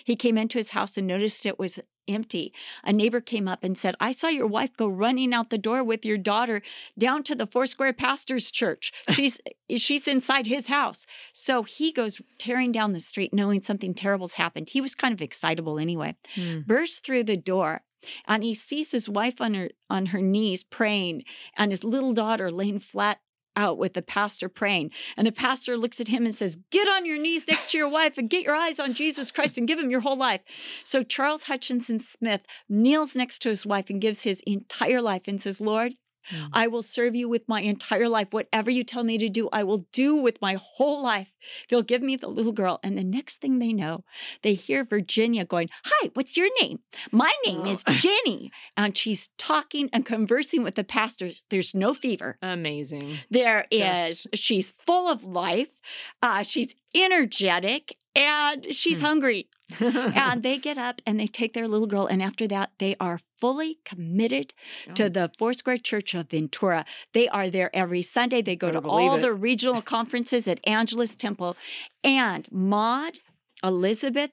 He 0.04 0.16
came 0.16 0.38
into 0.38 0.58
his 0.58 0.70
house 0.70 0.96
and 0.96 1.06
noticed 1.06 1.46
it 1.46 1.58
was 1.58 1.80
empty. 2.08 2.52
A 2.84 2.92
neighbor 2.92 3.20
came 3.20 3.48
up 3.48 3.64
and 3.64 3.76
said, 3.76 3.94
I 4.00 4.12
saw 4.12 4.28
your 4.28 4.46
wife 4.46 4.76
go 4.76 4.88
running 4.88 5.32
out 5.34 5.50
the 5.50 5.58
door 5.58 5.82
with 5.84 6.04
your 6.04 6.18
daughter 6.18 6.62
down 6.98 7.22
to 7.24 7.34
the 7.34 7.46
Four 7.46 7.66
Square 7.66 7.94
Pastor's 7.94 8.50
Church. 8.50 8.92
She's 9.10 9.40
she's 9.76 10.08
inside 10.08 10.46
his 10.46 10.68
house. 10.68 11.06
So 11.32 11.62
he 11.62 11.92
goes 11.92 12.20
tearing 12.38 12.72
down 12.72 12.92
the 12.92 13.00
street 13.00 13.34
knowing 13.34 13.62
something 13.62 13.94
terrible's 13.94 14.34
happened. 14.34 14.70
He 14.70 14.80
was 14.80 14.94
kind 14.94 15.12
of 15.12 15.22
excitable 15.22 15.78
anyway. 15.78 16.16
Hmm. 16.34 16.60
Bursts 16.60 17.00
through 17.00 17.24
the 17.24 17.36
door 17.36 17.82
and 18.26 18.44
he 18.44 18.54
sees 18.54 18.92
his 18.92 19.08
wife 19.08 19.40
on 19.40 19.54
her 19.54 19.70
on 19.90 20.06
her 20.06 20.20
knees 20.20 20.62
praying 20.62 21.24
and 21.56 21.72
his 21.72 21.84
little 21.84 22.14
daughter 22.14 22.50
laying 22.50 22.78
flat 22.78 23.20
out 23.58 23.76
with 23.76 23.92
the 23.92 24.02
pastor 24.02 24.48
praying. 24.48 24.92
And 25.16 25.26
the 25.26 25.32
pastor 25.32 25.76
looks 25.76 26.00
at 26.00 26.08
him 26.08 26.24
and 26.24 26.34
says, 26.34 26.56
Get 26.70 26.88
on 26.88 27.04
your 27.04 27.18
knees 27.18 27.46
next 27.48 27.72
to 27.72 27.78
your 27.78 27.88
wife 27.88 28.16
and 28.16 28.30
get 28.30 28.44
your 28.44 28.54
eyes 28.54 28.78
on 28.78 28.94
Jesus 28.94 29.30
Christ 29.30 29.58
and 29.58 29.68
give 29.68 29.78
him 29.78 29.90
your 29.90 30.00
whole 30.00 30.18
life. 30.18 30.40
So 30.84 31.02
Charles 31.02 31.44
Hutchinson 31.44 31.98
Smith 31.98 32.46
kneels 32.68 33.16
next 33.16 33.40
to 33.40 33.48
his 33.48 33.66
wife 33.66 33.90
and 33.90 34.00
gives 34.00 34.22
his 34.22 34.40
entire 34.46 35.02
life 35.02 35.26
and 35.26 35.40
says, 35.40 35.60
Lord, 35.60 35.94
Mm. 36.30 36.48
I 36.52 36.66
will 36.66 36.82
serve 36.82 37.14
you 37.14 37.28
with 37.28 37.48
my 37.48 37.60
entire 37.60 38.08
life. 38.08 38.28
Whatever 38.30 38.70
you 38.70 38.84
tell 38.84 39.04
me 39.04 39.18
to 39.18 39.28
do, 39.28 39.48
I 39.52 39.62
will 39.64 39.86
do 39.92 40.16
with 40.16 40.40
my 40.42 40.54
whole 40.60 41.02
life. 41.02 41.32
They'll 41.68 41.82
give 41.82 42.02
me 42.02 42.16
the 42.16 42.28
little 42.28 42.52
girl. 42.52 42.80
And 42.82 42.96
the 42.98 43.04
next 43.04 43.40
thing 43.40 43.58
they 43.58 43.72
know, 43.72 44.04
they 44.42 44.54
hear 44.54 44.84
Virginia 44.84 45.44
going, 45.44 45.68
Hi, 45.84 46.10
what's 46.14 46.36
your 46.36 46.48
name? 46.60 46.80
My 47.10 47.32
name 47.44 47.66
is 47.66 47.82
Oh. 47.86 47.92
Jenny. 47.92 48.50
And 48.76 48.96
she's 48.96 49.28
talking 49.38 49.88
and 49.92 50.04
conversing 50.04 50.62
with 50.62 50.74
the 50.74 50.84
pastors. 50.84 51.44
There's 51.50 51.74
no 51.74 51.94
fever. 51.94 52.38
Amazing. 52.42 53.18
There 53.30 53.66
is, 53.70 54.26
she's 54.34 54.70
full 54.70 55.08
of 55.10 55.24
life. 55.24 55.80
Uh, 56.22 56.42
she's 56.42 56.74
energetic 56.94 57.96
and 58.18 58.74
she's 58.74 59.00
Hmm. 59.00 59.06
hungry. 59.06 59.48
and 59.80 60.42
they 60.42 60.56
get 60.56 60.78
up 60.78 61.00
and 61.06 61.20
they 61.20 61.26
take 61.26 61.52
their 61.52 61.68
little 61.68 61.86
girl. 61.86 62.06
And 62.06 62.22
after 62.22 62.46
that, 62.48 62.70
they 62.78 62.96
are 62.98 63.20
fully 63.38 63.78
committed 63.84 64.54
to 64.94 65.04
Oh, 65.04 65.08
the 65.10 65.30
Foursquare 65.38 65.76
Church 65.76 66.14
of 66.14 66.30
Ventura. 66.30 66.86
They 67.12 67.28
are 67.28 67.50
there 67.50 67.70
every 67.76 68.00
Sunday. 68.02 68.40
They 68.42 68.56
go 68.56 68.70
to 68.72 68.80
all 68.80 69.16
it. 69.16 69.20
the 69.20 69.32
regional 69.34 69.82
conferences 69.96 70.48
at 70.48 70.58
Angelus 70.66 71.14
Temple. 71.16 71.54
And 72.02 72.48
Maud 72.50 73.18
Elizabeth 73.62 74.30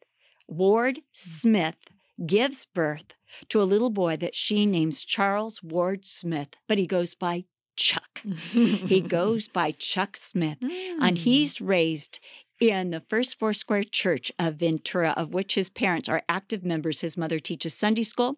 Ward 0.48 1.00
Smith 1.12 1.78
gives 2.26 2.66
birth 2.66 3.14
to 3.50 3.62
a 3.62 3.64
little 3.74 3.90
boy 3.90 4.16
that 4.18 4.36
she 4.36 4.66
names 4.66 5.04
Charles 5.04 5.62
Ward 5.62 6.06
Smith, 6.06 6.50
but 6.70 6.78
he 6.78 6.88
goes 6.88 7.14
by 7.14 7.44
Chuck. 7.76 8.22
he 8.24 9.02
goes 9.20 9.50
by 9.50 9.72
Chuck 9.72 10.16
Smith, 10.16 10.60
and 10.62 11.18
Mm. 11.18 11.18
he's 11.18 11.60
raised 11.60 12.22
in 12.60 12.92
the 12.92 13.00
First 13.00 13.38
Foursquare 13.40 13.84
Church 13.84 14.32
of 14.40 14.56
Ventura, 14.56 15.14
of 15.18 15.34
which 15.34 15.56
his 15.56 15.70
parents 15.70 16.08
are 16.08 16.24
active 16.30 16.64
members. 16.64 17.02
His 17.02 17.18
mother 17.18 17.40
teaches 17.40 17.74
Sunday 17.74 18.04
school. 18.04 18.38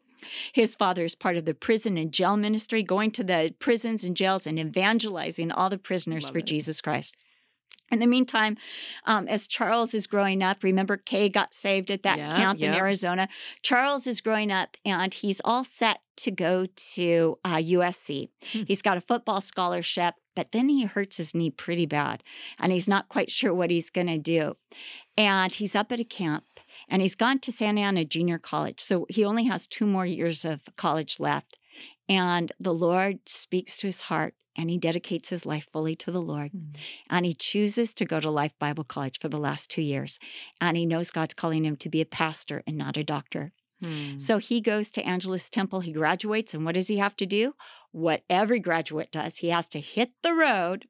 His 0.52 0.76
father 0.76 1.04
is 1.04 1.16
part 1.16 1.38
of 1.38 1.46
the 1.46 1.54
prison 1.54 1.98
and 1.98 2.12
jail 2.12 2.36
ministry, 2.36 2.82
going 2.82 3.12
to 3.12 3.24
the 3.24 3.54
prisons 3.60 4.04
and 4.04 4.18
jails 4.18 4.48
and 4.48 4.60
evangelizing 4.60 5.52
all 5.52 5.70
the 5.70 5.78
prisoners 5.78 6.26
Love 6.26 6.34
for 6.34 6.40
it. 6.40 6.46
Jesus 6.46 6.82
Christ. 6.82 7.16
In 7.91 8.00
the 8.00 8.08
meantime, 8.08 8.58
um, 9.06 9.27
as 9.27 9.48
Charles 9.48 9.94
is 9.94 10.08
growing 10.08 10.44
up, 10.44 10.63
remember 10.63 10.98
Kay 10.98 11.29
got 11.29 11.53
saved 11.53 11.89
at 11.89 12.03
that 12.03 12.17
Yeah, 12.17 12.29
camp 12.36 12.60
in. 12.62 12.74
Arizona. 12.74 13.29
Charles 13.62 14.06
is 14.08 14.20
growing 14.22 14.51
up 14.51 14.75
and 14.84 15.13
he's 15.13 15.41
all 15.46 15.63
set 15.63 16.00
to 16.17 16.32
go 16.32 16.65
to 16.94 17.39
uh, 17.46 17.58
USC. 17.58 18.29
Hmm. 18.51 18.63
He's 18.67 18.82
got 18.82 18.98
a 18.98 19.01
football 19.01 19.39
scholarship, 19.39 20.15
but 20.36 20.51
then 20.51 20.67
he 20.67 20.84
hurts 20.84 21.17
his 21.17 21.34
knee 21.34 21.50
pretty 21.50 21.86
bad 21.86 22.24
and 22.60 22.72
he's 22.74 22.89
not 22.89 23.08
quite 23.08 23.32
sure 23.32 23.53
what 23.53 23.72
he's 23.72 23.89
going 23.89 24.08
to 24.08 24.17
do. 24.17 24.58
And 25.17 25.53
he's 25.56 25.75
up 25.75 25.91
at 25.91 26.00
a 26.00 26.03
camp 26.03 26.44
and 26.89 27.01
he's 27.01 27.15
gone 27.15 27.39
to 27.39 27.51
Santa 27.51 27.82
Ana 27.82 28.03
Junior 28.03 28.38
College. 28.38 28.79
So 28.82 29.06
he 29.10 29.24
only 29.24 29.46
has 29.46 29.65
two 29.65 29.86
more 29.86 30.06
years 30.06 30.44
of 30.44 30.67
college 30.75 31.20
left. 31.20 31.58
And 32.10 32.51
the 32.60 32.74
Lord 32.74 33.20
speaks 33.27 33.77
to 33.79 33.88
his 33.88 34.01
heart 34.03 34.34
and 34.58 34.70
he 34.70 34.78
dedicates 34.78 35.30
his 35.30 35.46
life 35.46 35.68
fully 35.72 35.96
to 35.96 36.12
the 36.12 36.22
Lord. 36.22 36.52
Mm. 36.52 36.78
And 37.10 37.26
he 37.26 37.34
chooses 37.34 37.94
to 37.96 38.06
go 38.06 38.20
to 38.20 38.30
Life 38.30 38.58
Bible 38.60 38.84
College 38.84 39.20
for 39.20 39.30
the 39.30 39.38
last 39.40 39.70
two 39.70 39.82
years. 39.82 40.20
And 40.60 40.76
he 40.76 40.86
knows 40.86 41.12
God's 41.12 41.34
calling 41.34 41.64
him 41.66 41.76
to 41.78 41.90
be 41.90 42.02
a 42.02 42.06
pastor 42.06 42.64
and 42.66 42.78
not 42.78 42.98
a 42.98 43.04
doctor. 43.04 43.52
Hmm. 43.84 44.18
So 44.18 44.40
he 44.40 44.60
goes 44.60 44.90
to 44.92 45.06
Angelus 45.06 45.52
Temple, 45.52 45.82
he 45.82 45.92
graduates, 45.92 46.56
and 46.56 46.66
what 46.66 46.74
does 46.74 46.88
he 46.88 46.98
have 46.98 47.16
to 47.18 47.28
do? 47.28 47.54
What 47.92 48.24
every 48.28 48.60
graduate 48.60 49.12
does. 49.12 49.38
He 49.38 49.50
has 49.50 49.68
to 49.70 49.80
hit 49.80 50.14
the 50.24 50.34
road 50.34 50.88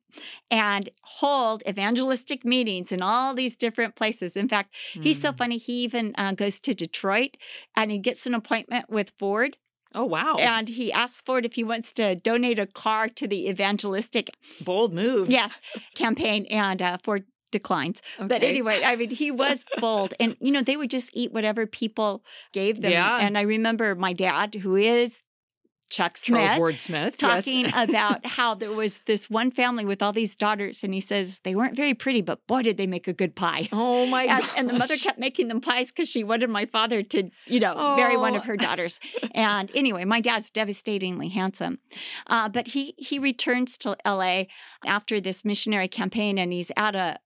and 0.50 0.90
hold 1.04 1.64
evangelistic 1.68 2.46
meetings 2.46 2.94
in 2.94 3.02
all 3.02 3.34
these 3.34 3.58
different 3.58 3.96
places. 3.96 4.38
In 4.38 4.48
fact, 4.48 4.74
he's 4.94 5.22
so 5.22 5.32
Hmm. 5.32 5.38
funny. 5.38 5.58
He 5.58 5.84
even 5.84 6.14
uh, 6.18 6.32
goes 6.32 6.62
to 6.62 6.74
Detroit 6.74 7.36
and 7.76 7.92
he 7.92 7.98
gets 7.98 8.26
an 8.26 8.34
appointment 8.34 8.90
with 8.90 9.12
Ford. 9.20 9.58
Oh 9.98 10.06
wow! 10.06 10.36
And 10.40 10.70
he 10.70 10.92
asks 10.94 11.22
Ford 11.22 11.44
if 11.46 11.54
he 11.56 11.64
wants 11.64 11.92
to 11.94 12.16
donate 12.16 12.60
a 12.60 12.68
car 12.68 13.10
to 13.10 13.28
the 13.28 13.50
evangelistic, 13.50 14.30
Bold 14.64 14.94
move. 14.94 15.30
yes, 15.30 15.60
campaign. 15.96 16.46
And 16.52 16.82
uh, 16.82 16.98
Ford 17.04 17.26
declines. 17.52 18.02
But 18.20 18.44
anyway, 18.44 18.82
I 18.86 18.96
mean, 18.96 19.10
he 19.10 19.32
was 19.32 19.66
bold. 19.80 20.14
And, 20.20 20.36
you 20.40 20.52
know, 20.52 20.62
they 20.62 20.76
would 20.78 20.90
just 20.90 21.10
eat 21.16 21.32
whatever 21.32 21.66
people 21.66 22.24
gave 22.52 22.82
them. 22.82 22.92
Yeah. 22.92 23.18
And 23.22 23.38
I 23.38 23.42
remember 23.42 23.96
my 23.96 24.14
dad, 24.14 24.56
who 24.56 24.76
is 24.76 25.22
Chuck 25.90 26.18
Smith, 26.18 26.42
Charles 26.46 26.60
Ward 26.60 26.80
Smith 26.80 27.16
yes. 27.22 27.46
talking 27.46 27.66
about 27.76 28.26
how 28.26 28.54
there 28.56 28.72
was 28.72 29.00
this 29.06 29.30
one 29.30 29.52
family 29.52 29.86
with 29.86 30.02
all 30.02 30.12
these 30.12 30.36
daughters. 30.36 30.84
And 30.84 30.94
he 30.94 31.00
says 31.00 31.40
they 31.44 31.56
weren't 31.56 31.76
very 31.76 31.94
pretty, 31.94 32.22
but 32.22 32.46
boy, 32.48 32.62
did 32.64 32.78
they 32.78 32.88
make 32.88 33.08
a 33.08 33.14
good 33.14 33.36
pie. 33.36 33.70
Oh 33.72 34.06
my 34.08 34.24
And, 34.24 34.42
god! 34.42 34.52
and 34.58 34.70
the 34.70 34.74
mother 34.74 34.98
kept 34.98 35.18
making 35.20 35.48
them 35.48 35.62
pies 35.62 35.92
because 35.92 36.10
she 36.10 36.24
wanted 36.24 36.50
my 36.50 36.66
father 36.66 37.02
to, 37.04 37.30
you 37.46 37.60
know, 37.60 37.96
marry 37.96 38.18
one 38.18 38.36
of 38.36 38.42
Oh. 38.42 38.46
her 38.46 38.58
daughters. 38.68 39.00
And 39.34 39.72
anyway, 39.76 40.04
my 40.06 40.20
dad's 40.22 40.50
devastatingly 40.52 41.30
handsome, 41.30 41.80
uh, 42.28 42.50
but 42.50 42.70
he 42.70 42.94
he 42.98 43.18
returns 43.20 43.78
to 43.80 43.96
L.A. 44.06 44.48
after 44.86 45.22
this 45.22 45.46
missionary 45.46 45.88
campaign, 45.88 46.38
and 46.38 46.52
he's 46.52 46.72
at 46.76 46.96
a 46.96 47.20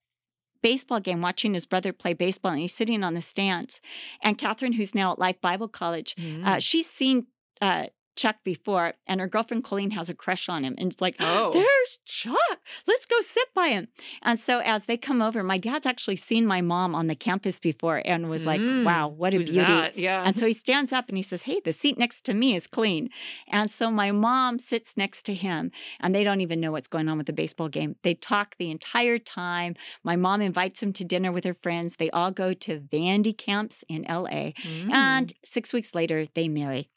baseball 0.62 1.00
game 1.00 1.20
watching 1.20 1.54
his 1.54 1.66
brother 1.66 1.92
play 1.92 2.12
baseball, 2.14 2.52
and 2.52 2.60
he's 2.60 2.74
sitting 2.74 3.02
on 3.02 3.14
the 3.14 3.20
stands. 3.20 3.80
And 4.22 4.38
Catherine, 4.38 4.74
who's 4.74 4.94
now 4.94 5.12
at 5.12 5.18
Life 5.18 5.40
Bible 5.40 5.66
College, 5.68 6.14
Mm. 6.14 6.46
uh, 6.46 6.58
she's 6.60 6.88
seen. 6.88 7.26
Uh, 7.60 7.86
Chuck 8.16 8.36
before, 8.44 8.94
and 9.06 9.20
her 9.20 9.26
girlfriend 9.26 9.64
Colleen 9.64 9.92
has 9.92 10.08
a 10.08 10.14
crush 10.14 10.48
on 10.48 10.64
him, 10.64 10.74
and 10.78 10.92
it's 10.92 11.00
like, 11.00 11.16
Oh. 11.20 11.50
there's 11.52 11.98
Chuck. 12.04 12.60
Let's 12.86 13.06
go 13.06 13.20
sit 13.20 13.48
by 13.54 13.68
him. 13.68 13.88
And 14.22 14.38
so 14.38 14.60
as 14.64 14.86
they 14.86 14.96
come 14.96 15.22
over, 15.22 15.42
my 15.42 15.58
dad's 15.58 15.86
actually 15.86 16.16
seen 16.16 16.46
my 16.46 16.60
mom 16.60 16.94
on 16.94 17.06
the 17.06 17.14
campus 17.14 17.58
before 17.58 18.02
and 18.04 18.28
was 18.28 18.46
like, 18.46 18.60
Mm. 18.60 18.84
wow, 18.84 19.08
what 19.08 19.34
a 19.34 19.38
beauty. 19.38 19.52
that? 19.58 19.96
Yeah. 19.98 20.22
And 20.24 20.36
so 20.36 20.46
he 20.46 20.52
stands 20.52 20.92
up 20.92 21.08
and 21.08 21.16
he 21.16 21.22
says, 21.22 21.44
Hey, 21.44 21.60
the 21.64 21.72
seat 21.72 21.98
next 21.98 22.22
to 22.26 22.34
me 22.34 22.54
is 22.54 22.66
clean. 22.66 23.08
And 23.48 23.70
so 23.70 23.90
my 23.90 24.12
mom 24.12 24.58
sits 24.58 24.96
next 24.96 25.24
to 25.26 25.34
him 25.34 25.70
and 26.00 26.14
they 26.14 26.22
don't 26.24 26.40
even 26.40 26.60
know 26.60 26.72
what's 26.72 26.88
going 26.88 27.08
on 27.08 27.16
with 27.18 27.26
the 27.26 27.32
baseball 27.32 27.68
game. 27.68 27.96
They 28.02 28.14
talk 28.14 28.56
the 28.58 28.70
entire 28.70 29.18
time. 29.18 29.74
My 30.04 30.16
mom 30.16 30.40
invites 30.42 30.82
him 30.82 30.92
to 30.94 31.04
dinner 31.04 31.32
with 31.32 31.44
her 31.44 31.54
friends. 31.54 31.96
They 31.96 32.10
all 32.10 32.30
go 32.30 32.52
to 32.52 32.80
Van 32.80 33.11
de 33.11 33.32
Kamps 33.32 33.84
in 33.88 34.02
LA. 34.08 34.52
Mm. 34.62 34.90
And 34.92 35.32
six 35.44 35.72
weeks 35.72 35.94
later, 35.94 36.26
they 36.34 36.48
marry 36.48 36.88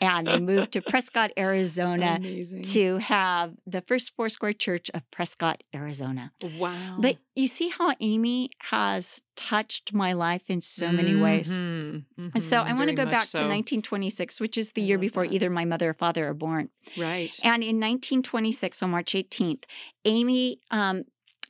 and 0.00 0.26
they 0.26 0.40
move 0.40 0.61
to 0.70 0.80
Prescott, 0.82 1.30
Arizona 1.38 2.14
Amazing. 2.18 2.62
to 2.62 2.98
have 2.98 3.54
the 3.66 3.80
first 3.80 4.14
Foursquare 4.14 4.52
Church 4.52 4.90
of 4.94 5.08
Prescott, 5.10 5.62
Arizona. 5.74 6.30
wow. 6.58 6.96
But 6.98 7.18
you 7.34 7.46
see 7.46 7.68
how 7.70 7.92
Amy 8.00 8.50
has 8.70 9.22
touched 9.36 9.92
my 9.92 10.12
life 10.12 10.48
in 10.50 10.60
so 10.60 10.92
many 10.92 11.16
ways. 11.16 11.58
Mhm, 11.58 12.04
And 12.34 12.42
so 12.42 12.58
mhm, 12.58 12.66
I 12.66 12.72
want 12.74 12.88
to 12.90 12.94
go 12.94 13.04
back 13.06 13.24
so. 13.24 13.38
to 13.38 13.44
1926, 13.48 14.40
which 14.40 14.56
is 14.56 14.72
the 14.72 14.82
I 14.82 14.84
year 14.84 14.98
before 14.98 15.26
that. 15.26 15.34
either 15.34 15.50
my 15.50 15.64
mother 15.64 15.90
or 15.90 15.94
father 15.94 16.28
are 16.28 16.34
born. 16.34 16.68
Right. 16.96 17.34
And 17.42 17.62
in 17.62 17.80
1926, 17.80 18.82
on 18.82 18.90
March 18.90 19.14
18th, 19.14 19.64
Amy, 20.04 20.60
um, 20.70 21.04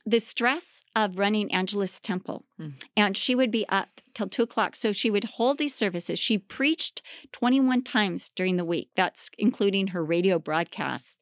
the 0.05 0.19
stress 0.19 0.83
of 0.95 1.17
running 1.17 1.51
Angelus 1.53 1.99
Temple, 1.99 2.45
Mm. 2.59 2.73
and 2.97 3.17
she 3.17 3.35
would 3.35 3.51
be 3.51 3.65
up 3.69 4.01
till 4.13 4.27
two 4.27 4.43
o'clock. 4.43 4.75
So 4.75 4.91
she 4.91 5.09
would 5.09 5.23
hold 5.23 5.57
these 5.57 5.73
services. 5.73 6.19
She 6.19 6.37
preached 6.37 7.01
21 7.31 7.81
times 7.83 8.29
during 8.35 8.57
the 8.57 8.65
week. 8.65 8.89
That's 8.95 9.31
including 9.39 9.87
her 9.87 10.03
radio 10.03 10.37
broadcasts 10.37 11.17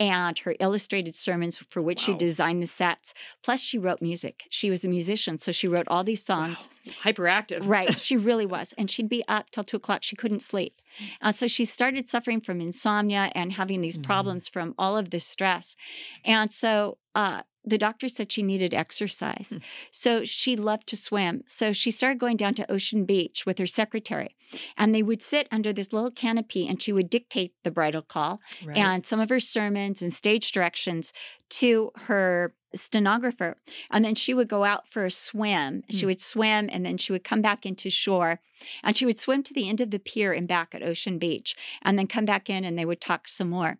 and 0.00 0.36
her 0.40 0.56
illustrated 0.58 1.14
sermons 1.14 1.56
for 1.58 1.80
which 1.82 2.00
she 2.00 2.14
designed 2.14 2.62
the 2.62 2.66
sets. 2.66 3.14
Plus, 3.42 3.60
she 3.60 3.78
wrote 3.78 4.02
music. 4.02 4.44
She 4.50 4.70
was 4.70 4.84
a 4.84 4.88
musician, 4.88 5.38
so 5.38 5.52
she 5.52 5.68
wrote 5.68 5.86
all 5.86 6.02
these 6.02 6.24
songs. 6.24 6.68
Wow. 6.86 6.92
Hyperactive. 7.04 7.68
Right. 7.68 7.96
She 8.00 8.16
really 8.16 8.46
was. 8.46 8.72
And 8.76 8.90
she'd 8.90 9.08
be 9.08 9.22
up 9.28 9.50
till 9.50 9.62
two 9.62 9.76
o'clock. 9.76 10.02
She 10.02 10.16
couldn't 10.16 10.40
sleep. 10.40 10.80
And 11.20 11.36
so 11.36 11.46
she 11.46 11.64
started 11.64 12.08
suffering 12.08 12.40
from 12.40 12.60
insomnia 12.60 13.30
and 13.34 13.52
having 13.52 13.82
these 13.82 13.96
Mhm. 13.98 14.02
problems 14.02 14.48
from 14.48 14.74
all 14.78 14.96
of 14.98 15.10
this 15.10 15.24
stress. 15.26 15.76
And 16.24 16.50
so 16.50 16.98
uh, 17.14 17.42
the 17.64 17.78
doctor 17.78 18.08
said 18.08 18.32
she 18.32 18.42
needed 18.42 18.74
exercise. 18.74 19.50
Hmm. 19.52 19.58
So 19.90 20.24
she 20.24 20.56
loved 20.56 20.86
to 20.88 20.96
swim. 20.96 21.44
So 21.46 21.72
she 21.72 21.90
started 21.90 22.18
going 22.18 22.36
down 22.36 22.54
to 22.54 22.70
Ocean 22.70 23.04
Beach 23.04 23.46
with 23.46 23.58
her 23.58 23.66
secretary. 23.66 24.36
And 24.76 24.94
they 24.94 25.02
would 25.02 25.22
sit 25.22 25.48
under 25.50 25.72
this 25.72 25.92
little 25.92 26.10
canopy 26.10 26.66
and 26.68 26.82
she 26.82 26.92
would 26.92 27.08
dictate 27.08 27.54
the 27.62 27.70
bridal 27.70 28.02
call 28.02 28.40
Right. 28.64 28.76
and 28.76 29.06
some 29.06 29.20
of 29.20 29.28
her 29.30 29.40
sermons 29.40 30.02
and 30.02 30.12
stage 30.12 30.50
directions 30.52 31.12
to 31.50 31.90
her 32.06 32.54
stenographer. 32.74 33.56
And 33.90 34.04
then 34.04 34.14
she 34.14 34.34
would 34.34 34.48
go 34.48 34.64
out 34.64 34.88
for 34.88 35.04
a 35.04 35.10
swim. 35.10 35.84
She 35.90 36.02
Mm. 36.04 36.06
would 36.06 36.20
swim 36.20 36.68
and 36.72 36.84
then 36.84 36.96
she 36.98 37.12
would 37.12 37.24
come 37.24 37.40
back 37.42 37.64
into 37.64 37.90
shore 37.90 38.40
and 38.82 38.96
she 38.96 39.06
would 39.06 39.18
swim 39.18 39.42
to 39.44 39.54
the 39.54 39.68
end 39.68 39.80
of 39.80 39.90
the 39.90 39.98
pier 39.98 40.32
and 40.32 40.48
back 40.48 40.74
at 40.74 40.82
Ocean 40.82 41.18
Beach 41.18 41.54
and 41.82 41.98
then 41.98 42.06
come 42.06 42.24
back 42.24 42.50
in 42.50 42.64
and 42.64 42.78
they 42.78 42.84
would 42.84 43.00
talk 43.00 43.28
some 43.28 43.48
more. 43.50 43.78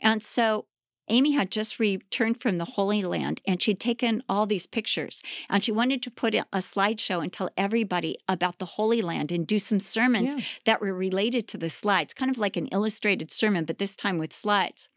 And 0.00 0.22
so 0.22 0.66
Amy 1.10 1.32
had 1.32 1.50
just 1.50 1.78
returned 1.78 2.40
from 2.40 2.56
the 2.56 2.64
Holy 2.64 3.02
Land 3.02 3.40
and 3.46 3.60
she'd 3.60 3.80
taken 3.80 4.22
all 4.28 4.46
these 4.46 4.66
pictures 4.66 5.22
and 5.50 5.62
she 5.62 5.72
wanted 5.72 6.02
to 6.02 6.10
put 6.10 6.34
a 6.34 6.44
slideshow 6.54 7.20
and 7.22 7.32
tell 7.32 7.50
everybody 7.56 8.16
about 8.28 8.58
the 8.58 8.64
Holy 8.64 9.02
Land 9.02 9.30
and 9.32 9.46
do 9.46 9.58
some 9.58 9.80
sermons 9.80 10.34
Yeah. 10.34 10.44
that 10.64 10.80
were 10.80 10.94
related 10.94 11.46
to 11.48 11.58
the 11.58 11.68
slides, 11.68 12.14
kind 12.14 12.30
of 12.30 12.38
like 12.38 12.56
an 12.56 12.68
illustrated 12.68 13.30
sermon, 13.32 13.64
but 13.64 13.78
this 13.78 13.96
time 13.96 14.18
with 14.18 14.32
slides. 14.32 14.88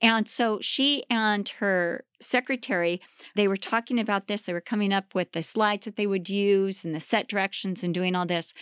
And 0.00 0.26
so 0.26 0.58
she 0.60 1.04
and 1.10 1.46
her 1.60 2.04
secretary, 2.20 3.00
they 3.34 3.48
were 3.48 3.56
talking 3.56 3.98
about 3.98 4.26
this. 4.26 4.42
They 4.42 4.52
were 4.52 4.60
coming 4.60 4.92
up 4.92 5.14
with 5.14 5.32
the 5.32 5.42
slides 5.42 5.86
that 5.86 5.96
they 5.96 6.06
would 6.06 6.28
use 6.28 6.84
and 6.84 6.94
the 6.94 7.00
set 7.00 7.28
directions 7.28 7.82
and 7.82 7.94
doing 7.94 8.14
all 8.14 8.26
this. 8.26 8.54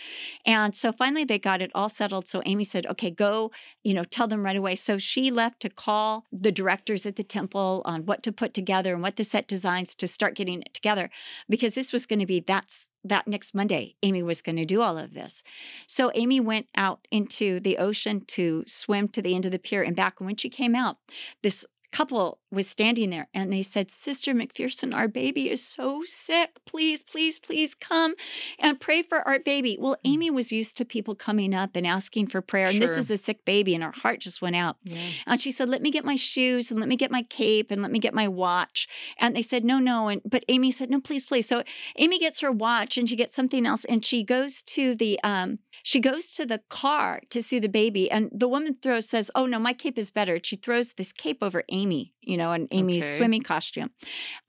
And 0.45 0.75
so 0.75 0.91
finally 0.91 1.23
they 1.23 1.39
got 1.39 1.61
it 1.61 1.71
all 1.75 1.89
settled. 1.89 2.27
So 2.27 2.41
Amy 2.45 2.63
said, 2.63 2.85
okay, 2.87 3.11
go, 3.11 3.51
you 3.83 3.93
know, 3.93 4.03
tell 4.03 4.27
them 4.27 4.43
right 4.43 4.55
away. 4.55 4.75
So 4.75 4.97
she 4.97 5.31
left 5.31 5.59
to 5.61 5.69
call 5.69 6.25
the 6.31 6.51
directors 6.51 7.05
at 7.05 7.15
the 7.15 7.23
temple 7.23 7.81
on 7.85 8.05
what 8.05 8.23
to 8.23 8.31
put 8.31 8.53
together 8.53 8.93
and 8.93 9.03
what 9.03 9.15
the 9.15 9.23
set 9.23 9.47
designs 9.47 9.95
to 9.95 10.07
start 10.07 10.35
getting 10.35 10.61
it 10.61 10.73
together 10.73 11.09
because 11.47 11.75
this 11.75 11.93
was 11.93 12.05
going 12.05 12.19
to 12.19 12.25
be 12.25 12.39
that's 12.39 12.89
that 13.03 13.27
next 13.27 13.55
Monday, 13.55 13.95
Amy 14.03 14.21
was 14.21 14.41
going 14.41 14.57
to 14.57 14.65
do 14.65 14.81
all 14.81 14.97
of 14.97 15.13
this. 15.13 15.43
So 15.87 16.11
Amy 16.15 16.39
went 16.39 16.67
out 16.75 17.07
into 17.11 17.59
the 17.59 17.77
ocean 17.77 18.23
to 18.27 18.63
swim 18.67 19.07
to 19.09 19.21
the 19.21 19.35
end 19.35 19.45
of 19.45 19.51
the 19.51 19.59
pier 19.59 19.81
and 19.81 19.95
back. 19.95 20.19
And 20.19 20.25
when 20.25 20.35
she 20.35 20.49
came 20.49 20.75
out, 20.75 20.97
this 21.41 21.65
couple 21.91 22.39
was 22.51 22.67
standing 22.67 23.09
there 23.09 23.27
and 23.33 23.51
they 23.51 23.61
said, 23.61 23.91
Sister 23.91 24.33
McPherson, 24.33 24.93
our 24.93 25.07
baby 25.07 25.49
is 25.49 25.65
so 25.65 26.01
sick. 26.05 26.59
Please, 26.65 27.03
please, 27.03 27.39
please 27.39 27.75
come 27.75 28.15
and 28.59 28.79
pray 28.79 29.01
for 29.01 29.27
our 29.27 29.39
baby. 29.39 29.77
Well, 29.79 29.97
Amy 30.03 30.31
was 30.31 30.51
used 30.51 30.77
to 30.77 30.85
people 30.85 31.15
coming 31.15 31.53
up 31.53 31.75
and 31.75 31.85
asking 31.85 32.27
for 32.27 32.41
prayer. 32.41 32.67
And 32.67 32.81
this 32.81 32.97
is 32.97 33.11
a 33.11 33.17
sick 33.17 33.45
baby, 33.45 33.75
and 33.75 33.83
her 33.83 33.91
heart 33.91 34.19
just 34.19 34.41
went 34.41 34.55
out. 34.55 34.77
Yeah. 34.83 34.99
And 35.27 35.41
she 35.41 35.51
said, 35.51 35.69
"Let 35.69 35.81
me 35.81 35.91
get 35.91 36.05
my 36.05 36.15
shoes 36.15 36.71
and 36.71 36.79
let 36.79 36.89
me 36.89 36.95
get 36.95 37.11
my 37.11 37.23
cape 37.23 37.71
and 37.71 37.81
let 37.81 37.91
me 37.91 37.99
get 37.99 38.13
my 38.13 38.27
watch." 38.27 38.87
And 39.19 39.35
they 39.35 39.41
said, 39.41 39.63
"No, 39.63 39.79
no." 39.79 40.07
And 40.07 40.21
but 40.25 40.43
Amy 40.47 40.71
said, 40.71 40.89
"No, 40.89 40.99
please, 40.99 41.25
please." 41.25 41.47
So 41.47 41.63
Amy 41.97 42.19
gets 42.19 42.41
her 42.41 42.51
watch 42.51 42.97
and 42.97 43.07
she 43.07 43.15
gets 43.15 43.35
something 43.35 43.65
else 43.65 43.85
and 43.85 44.03
she 44.03 44.23
goes 44.23 44.61
to 44.63 44.95
the 44.95 45.19
um 45.23 45.59
She 45.83 45.99
goes 45.99 46.33
to 46.33 46.45
the 46.45 46.61
car 46.69 47.21
to 47.29 47.41
see 47.41 47.57
the 47.59 47.69
baby, 47.69 48.11
and 48.11 48.29
the 48.33 48.49
woman 48.49 48.75
throws 48.81 49.07
says, 49.07 49.31
"Oh 49.33 49.45
no, 49.45 49.59
my 49.59 49.73
cape 49.73 49.97
is 49.97 50.11
better." 50.11 50.39
She 50.43 50.55
throws 50.55 50.93
this 50.93 51.13
cape 51.13 51.41
over 51.41 51.63
Amy, 51.69 51.78
you 52.21 52.37
know, 52.37 52.51
in 52.51 52.67
Amy's 52.71 53.03
Okay. 53.03 53.17
swimming 53.17 53.41
costume, 53.41 53.91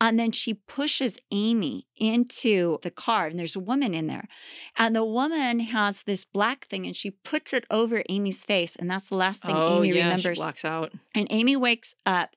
and 0.01 0.19
then 0.19 0.33
she 0.33 0.55
pushes 0.55 1.19
Amy 1.31 1.87
into 1.97 2.79
the 2.83 2.91
car, 2.91 3.27
and 3.27 3.39
there's 3.39 3.57
a 3.57 3.61
woman 3.61 3.95
in 3.95 4.07
there, 4.07 4.29
and 4.77 4.95
the 4.95 5.05
woman 5.05 5.61
has 5.61 6.03
this 6.03 6.25
black 6.25 6.65
thing, 6.67 6.87
and 6.87 6.97
she 6.97 7.11
puts 7.11 7.53
it 7.53 7.65
over 7.71 8.03
Amy's 8.09 8.45
face, 8.45 8.77
and 8.77 8.91
that's 8.91 9.09
the 9.09 9.17
last 9.17 9.43
thing 9.43 9.57
oh, 9.57 9.83
Amy 9.83 9.89
yeah, 9.89 10.05
remembers. 10.05 10.39
She 10.39 10.43
blocks 10.43 10.65
out. 10.65 10.93
And 11.15 11.27
Amy 11.31 11.57
wakes 11.57 11.95
up 12.07 12.37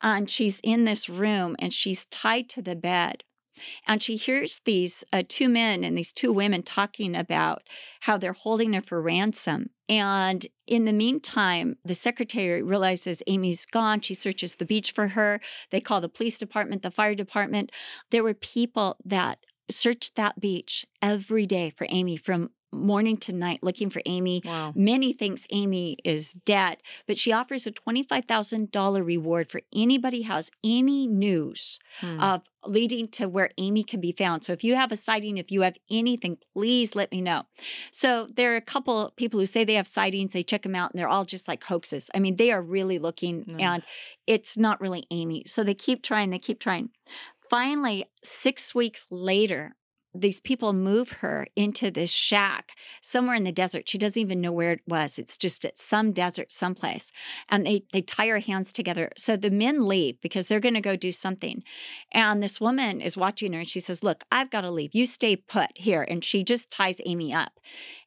and 0.00 0.28
she's 0.28 0.60
in 0.62 0.84
this 0.84 1.08
room 1.08 1.56
and 1.58 1.72
she's 1.72 2.06
tied 2.06 2.48
to 2.50 2.62
the 2.62 2.76
bed. 2.76 3.24
And 3.86 4.02
she 4.02 4.16
hears 4.16 4.60
these 4.64 5.04
uh, 5.12 5.22
two 5.28 5.48
men 5.48 5.84
and 5.84 5.96
these 5.96 6.12
two 6.12 6.32
women 6.32 6.62
talking 6.62 7.14
about 7.14 7.62
how 8.00 8.16
they're 8.16 8.32
holding 8.32 8.72
her 8.72 8.80
for 8.80 9.00
ransom. 9.00 9.70
And 9.88 10.46
in 10.66 10.84
the 10.84 10.92
meantime, 10.92 11.76
the 11.84 11.94
secretary 11.94 12.62
realizes 12.62 13.22
Amy's 13.26 13.66
gone. 13.66 14.00
She 14.00 14.14
searches 14.14 14.54
the 14.54 14.64
beach 14.64 14.92
for 14.92 15.08
her. 15.08 15.40
They 15.70 15.80
call 15.80 16.00
the 16.00 16.08
police 16.08 16.38
department, 16.38 16.82
the 16.82 16.90
fire 16.90 17.14
department. 17.14 17.70
There 18.10 18.24
were 18.24 18.34
people 18.34 18.96
that 19.04 19.38
searched 19.70 20.14
that 20.16 20.40
beach 20.40 20.86
every 21.00 21.46
day 21.46 21.70
for 21.70 21.86
Amy 21.90 22.16
from 22.16 22.50
morning 22.74 23.16
to 23.18 23.32
night 23.32 23.60
looking 23.62 23.90
for 23.90 24.02
Amy. 24.06 24.42
Wow. 24.44 24.72
Minnie 24.74 25.12
thinks 25.12 25.46
Amy 25.50 25.96
is 26.04 26.32
dead, 26.32 26.78
but 27.06 27.16
she 27.18 27.32
offers 27.32 27.66
a 27.66 27.72
$25,000 27.72 29.04
reward 29.04 29.50
for 29.50 29.60
anybody 29.74 30.22
who 30.22 30.32
has 30.32 30.50
any 30.64 31.06
news 31.06 31.78
Hmm. 32.00 32.20
of 32.20 32.42
leading 32.66 33.06
to 33.08 33.28
where 33.28 33.50
Amy 33.58 33.82
can 33.82 34.00
be 34.00 34.10
found. 34.12 34.42
So 34.42 34.52
if 34.52 34.64
you 34.64 34.74
have 34.74 34.90
a 34.90 34.96
sighting, 34.96 35.36
if 35.38 35.50
you 35.52 35.62
have 35.62 35.76
anything, 35.90 36.38
please 36.54 36.94
let 36.96 37.12
me 37.12 37.20
know. 37.20 37.42
So 37.90 38.26
there 38.34 38.52
are 38.54 38.56
a 38.56 38.60
couple 38.62 39.12
people 39.16 39.38
who 39.38 39.46
say 39.46 39.64
they 39.64 39.74
have 39.74 39.86
sightings, 39.86 40.32
they 40.32 40.42
check 40.42 40.62
them 40.62 40.74
out, 40.74 40.90
and 40.90 40.98
they're 40.98 41.08
all 41.08 41.24
just 41.26 41.46
like 41.46 41.62
hoaxes. 41.64 42.10
I 42.14 42.18
mean, 42.20 42.36
they 42.36 42.50
are 42.50 42.62
really 42.62 42.98
looking 42.98 43.44
Mm. 43.44 43.60
and 43.60 43.82
it's 44.26 44.56
not 44.56 44.80
really 44.80 45.04
Amy. 45.10 45.44
So 45.46 45.62
they 45.62 45.74
keep 45.74 46.02
trying, 46.02 46.30
they 46.30 46.38
keep 46.38 46.58
trying. 46.58 46.88
Finally, 47.50 48.06
six 48.22 48.74
weeks 48.74 49.06
later, 49.10 49.76
these 50.14 50.40
people 50.40 50.72
move 50.72 51.12
her 51.12 51.46
into 51.56 51.90
this 51.90 52.12
shack 52.12 52.76
somewhere 53.00 53.34
in 53.34 53.44
the 53.44 53.52
desert. 53.52 53.88
She 53.88 53.98
doesn't 53.98 54.20
even 54.20 54.40
know 54.40 54.52
where 54.52 54.72
it 54.72 54.82
was. 54.86 55.18
It's 55.18 55.36
just 55.36 55.64
at 55.64 55.76
some 55.76 56.12
desert 56.12 56.52
someplace. 56.52 57.10
And 57.50 57.66
they 57.66 57.84
they 57.92 58.00
tie 58.00 58.28
her 58.28 58.38
hands 58.38 58.72
together. 58.72 59.10
So 59.16 59.36
the 59.36 59.50
men 59.50 59.80
leave 59.80 60.20
because 60.20 60.46
they're 60.46 60.60
going 60.60 60.74
to 60.74 60.80
go 60.80 60.96
do 60.96 61.12
something. 61.12 61.62
And 62.12 62.42
this 62.42 62.60
woman 62.60 63.00
is 63.00 63.16
watching 63.16 63.52
her 63.52 63.60
and 63.60 63.68
she 63.68 63.80
says, 63.80 64.04
"Look, 64.04 64.24
I've 64.30 64.50
got 64.50 64.62
to 64.62 64.70
leave. 64.70 64.94
You 64.94 65.06
stay 65.06 65.36
put 65.36 65.76
here." 65.76 66.02
And 66.02 66.24
she 66.24 66.44
just 66.44 66.70
ties 66.70 67.00
Amy 67.04 67.32
up. 67.32 67.58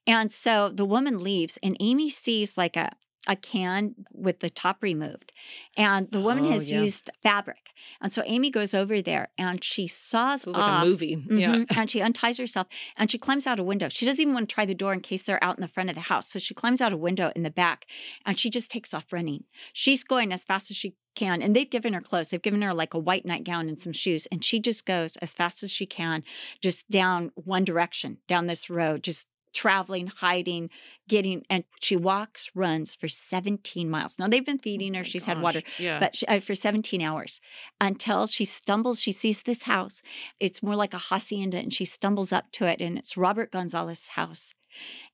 And 0.06 0.32
so 0.32 0.70
the 0.70 0.86
woman 0.86 1.18
leaves 1.18 1.60
and 1.62 1.76
Amy 1.80 2.10
sees 2.10 2.58
like 2.58 2.78
a 2.78 2.92
a 3.28 3.36
can 3.36 3.94
with 4.12 4.40
the 4.40 4.50
top 4.50 4.82
removed. 4.82 5.32
And 5.76 6.10
the 6.12 6.22
woman 6.22 6.46
Oh, 6.46 6.52
has 6.52 6.72
yeah. 6.72 6.82
used 6.82 7.12
fabric. 7.22 7.74
And 8.02 8.12
so 8.12 8.24
Amy 8.26 8.50
goes 8.50 8.74
over 8.74 9.02
there 9.02 9.28
and 9.38 9.64
she 9.64 9.86
saws 9.88 10.44
This 10.44 10.56
off 10.56 10.62
like 10.62 10.84
a 10.84 10.86
movie. 10.86 11.24
Yeah. 11.30 11.56
Mhm. 11.58 11.78
And 11.78 11.90
she 11.90 12.02
unties 12.02 12.38
herself 12.38 12.68
and 12.96 13.12
she 13.12 13.18
climbs 13.18 13.46
out 13.46 13.60
a 13.60 13.64
window. 13.64 13.90
She 13.90 14.06
doesn't 14.06 14.22
even 14.22 14.34
want 14.34 14.50
to 14.50 14.54
try 14.54 14.66
the 14.66 14.74
door 14.74 14.94
in 14.94 15.02
case 15.02 15.24
they're 15.24 15.44
out 15.44 15.58
in 15.58 15.62
the 15.62 15.68
front 15.68 15.90
of 15.90 15.96
the 15.96 16.04
house. 16.04 16.30
So 16.30 16.40
she 16.40 16.54
climbs 16.54 16.82
out 16.82 16.94
a 16.94 16.98
window 16.98 17.32
in 17.36 17.44
the 17.44 17.52
back 17.52 17.86
and 18.26 18.40
she 18.40 18.50
just 18.50 18.72
takes 18.72 18.94
off 18.94 19.12
running. 19.14 19.44
She's 19.74 20.04
going 20.04 20.32
as 20.34 20.44
fast 20.44 20.72
as 20.72 20.78
she 20.78 20.96
can. 21.16 21.42
And 21.42 21.56
they've 21.56 21.70
given 21.70 21.94
her 21.94 22.02
clothes. 22.02 22.30
They've 22.30 22.42
given 22.42 22.62
her 22.62 22.74
like 22.74 22.94
a 22.94 23.00
white 23.00 23.26
nightgown 23.26 23.68
and 23.68 23.80
some 23.80 23.94
shoes. 23.94 24.26
And 24.32 24.44
she 24.44 24.60
just 24.60 24.86
goes 24.86 25.18
as 25.18 25.34
fast 25.34 25.64
as 25.64 25.72
she 25.72 25.86
can, 25.86 26.24
just 26.62 26.90
down 26.90 27.32
one 27.36 27.64
direction, 27.64 28.20
down 28.28 28.48
this 28.48 28.70
road, 28.70 29.04
just 29.04 29.28
traveling, 29.62 30.08
hiding, 30.26 30.70
getting, 31.14 31.40
and 31.50 31.64
she 31.86 31.96
walks, 31.96 32.52
runs 32.54 32.90
for 33.00 33.08
17 33.08 33.90
miles. 33.90 34.20
Now 34.20 34.28
they've 34.28 34.46
been 34.52 34.60
feeding 34.68 34.94
her. 34.94 35.02
Oh 35.02 35.10
She's 35.12 35.26
had 35.26 35.42
water 35.42 35.62
Yeah. 35.80 36.00
but 36.00 36.12
she, 36.18 36.26
uh, 36.28 36.40
for 36.48 36.56
17 36.56 37.02
hours 37.02 37.42
until 37.82 38.22
she 38.36 38.46
stumbles 38.46 38.98
she 39.06 39.12
sees 39.12 39.40
this 39.44 39.64
house 39.64 40.02
it's 40.46 40.62
more 40.68 40.76
like 40.84 40.94
a 40.94 40.98
hacienda 41.10 41.58
and 41.58 41.72
she 41.78 41.86
stumbles 41.86 42.32
up 42.38 42.46
to 42.58 42.66
it 42.72 42.80
and 42.86 42.98
it's 43.00 43.18
robert 43.26 43.50
gonzalez's 43.52 44.10
house 44.20 44.54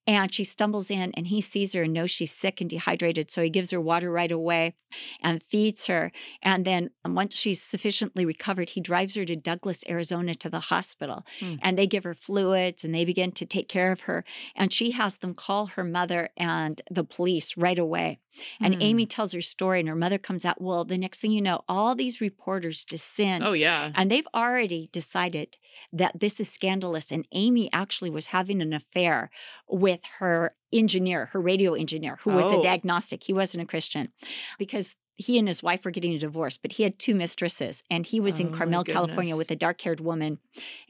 and 0.05 0.33
she 0.33 0.43
stumbles 0.43 0.91
in 0.91 1.13
and 1.15 1.27
he 1.27 1.39
sees 1.39 1.71
her 1.73 1.83
and 1.83 1.93
knows 1.93 2.11
she's 2.11 2.31
sick 2.31 2.59
and 2.59 2.69
dehydrated 2.69 3.31
so 3.31 3.41
he 3.41 3.49
gives 3.49 3.71
her 3.71 3.79
water 3.79 4.11
right 4.11 4.31
away 4.31 4.73
and 5.21 5.41
feeds 5.41 5.87
her 5.87 6.11
and 6.41 6.65
then 6.65 6.89
once 7.05 7.35
she's 7.37 7.61
sufficiently 7.61 8.25
recovered 8.25 8.71
he 8.71 8.81
drives 8.81 9.15
her 9.15 9.23
to 9.25 9.35
douglas 9.35 9.83
arizona 9.87 10.35
to 10.35 10.49
the 10.49 10.59
hospital 10.59 11.25
Hmm. 11.39 11.55
and 11.61 11.77
they 11.77 11.87
give 11.87 12.03
her 12.03 12.13
fluids 12.13 12.83
and 12.83 12.93
they 12.93 13.05
begin 13.05 13.31
to 13.31 13.45
take 13.45 13.69
care 13.69 13.91
of 13.91 14.01
her 14.01 14.23
and 14.55 14.73
she 14.73 14.91
has 14.91 15.17
them 15.17 15.33
call 15.33 15.67
her 15.67 15.83
mother 15.83 16.29
and 16.35 16.81
the 16.91 17.03
police 17.05 17.55
right 17.55 17.79
away 17.79 18.19
and 18.59 18.73
Hmm. 18.75 18.81
Amy 18.81 19.05
tells 19.05 19.31
her 19.33 19.41
story, 19.41 19.79
and 19.79 19.87
her 19.87 19.95
mother 19.95 20.17
comes 20.17 20.43
out. 20.43 20.59
Well, 20.59 20.83
the 20.85 20.97
next 20.97 21.19
thing 21.19 21.31
you 21.31 21.41
know, 21.41 21.61
all 21.69 21.93
these 21.93 22.19
reporters 22.19 22.83
descend. 22.83 23.43
Oh 23.43 23.53
yeah. 23.53 23.91
And 23.93 24.09
they've 24.09 24.27
already 24.33 24.89
decided 24.91 25.57
that 25.91 26.19
this 26.19 26.39
is 26.39 26.49
scandalous. 26.49 27.11
And 27.11 27.27
Amy 27.31 27.69
actually 27.71 28.09
was 28.09 28.27
having 28.27 28.59
an 28.59 28.73
affair 28.73 29.29
with 29.67 30.01
her 30.19 30.53
engineer, 30.71 31.27
her 31.27 31.41
radio 31.41 31.73
engineer, 31.73 32.17
who 32.21 32.31
was 32.31 32.45
Oh. 32.47 32.59
an 32.61 32.65
agnostic. 32.67 33.23
He 33.23 33.33
wasn't 33.33 33.63
a 33.63 33.67
Christian 33.67 34.11
because 34.57 34.95
he 35.15 35.37
and 35.37 35.47
his 35.47 35.61
wife 35.61 35.85
were 35.85 35.91
getting 35.91 36.13
a 36.15 36.17
divorce, 36.17 36.57
but 36.57 36.71
he 36.73 36.83
had 36.83 36.97
two 36.97 37.13
mistresses. 37.13 37.83
And 37.91 38.05
he 38.07 38.19
was 38.19 38.39
Oh, 38.39 38.43
in 38.45 38.51
Carmel, 38.51 38.83
California 38.83 39.35
with 39.37 39.51
a 39.51 39.55
dark 39.55 39.79
haired 39.81 39.99
woman. 39.99 40.39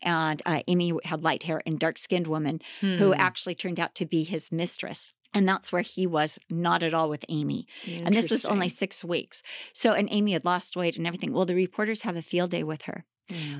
And 0.01 0.41
uh, 0.45 0.61
Amy 0.67 0.93
had 1.03 1.23
light 1.23 1.43
hair 1.43 1.61
and 1.65 1.77
dark 1.77 1.97
skinned 1.97 2.27
woman 2.27 2.61
who 2.79 3.07
Hmm. 3.13 3.19
actually 3.19 3.55
turned 3.55 3.79
out 3.79 3.95
to 3.95 4.05
be 4.05 4.23
his 4.23 4.51
mistress. 4.51 5.13
And 5.33 5.49
that's 5.49 5.71
where 5.71 5.81
he 5.81 6.05
was 6.07 6.37
not 6.49 6.83
at 6.83 6.93
all 6.93 7.09
with 7.09 7.25
Amy. 7.27 7.65
And 8.05 8.13
this 8.13 8.29
was 8.29 8.45
only 8.45 8.69
six 8.69 9.03
weeks. 9.03 9.41
So, 9.73 9.93
and 9.93 10.07
Amy 10.11 10.33
had 10.33 10.45
lost 10.45 10.75
weight 10.77 10.95
and 10.95 11.07
everything. 11.07 11.33
Well, 11.33 11.45
the 11.45 11.55
reporters 11.55 12.03
have 12.03 12.15
a 12.15 12.21
field 12.21 12.51
day 12.51 12.63
with 12.63 12.83
her. 12.83 13.03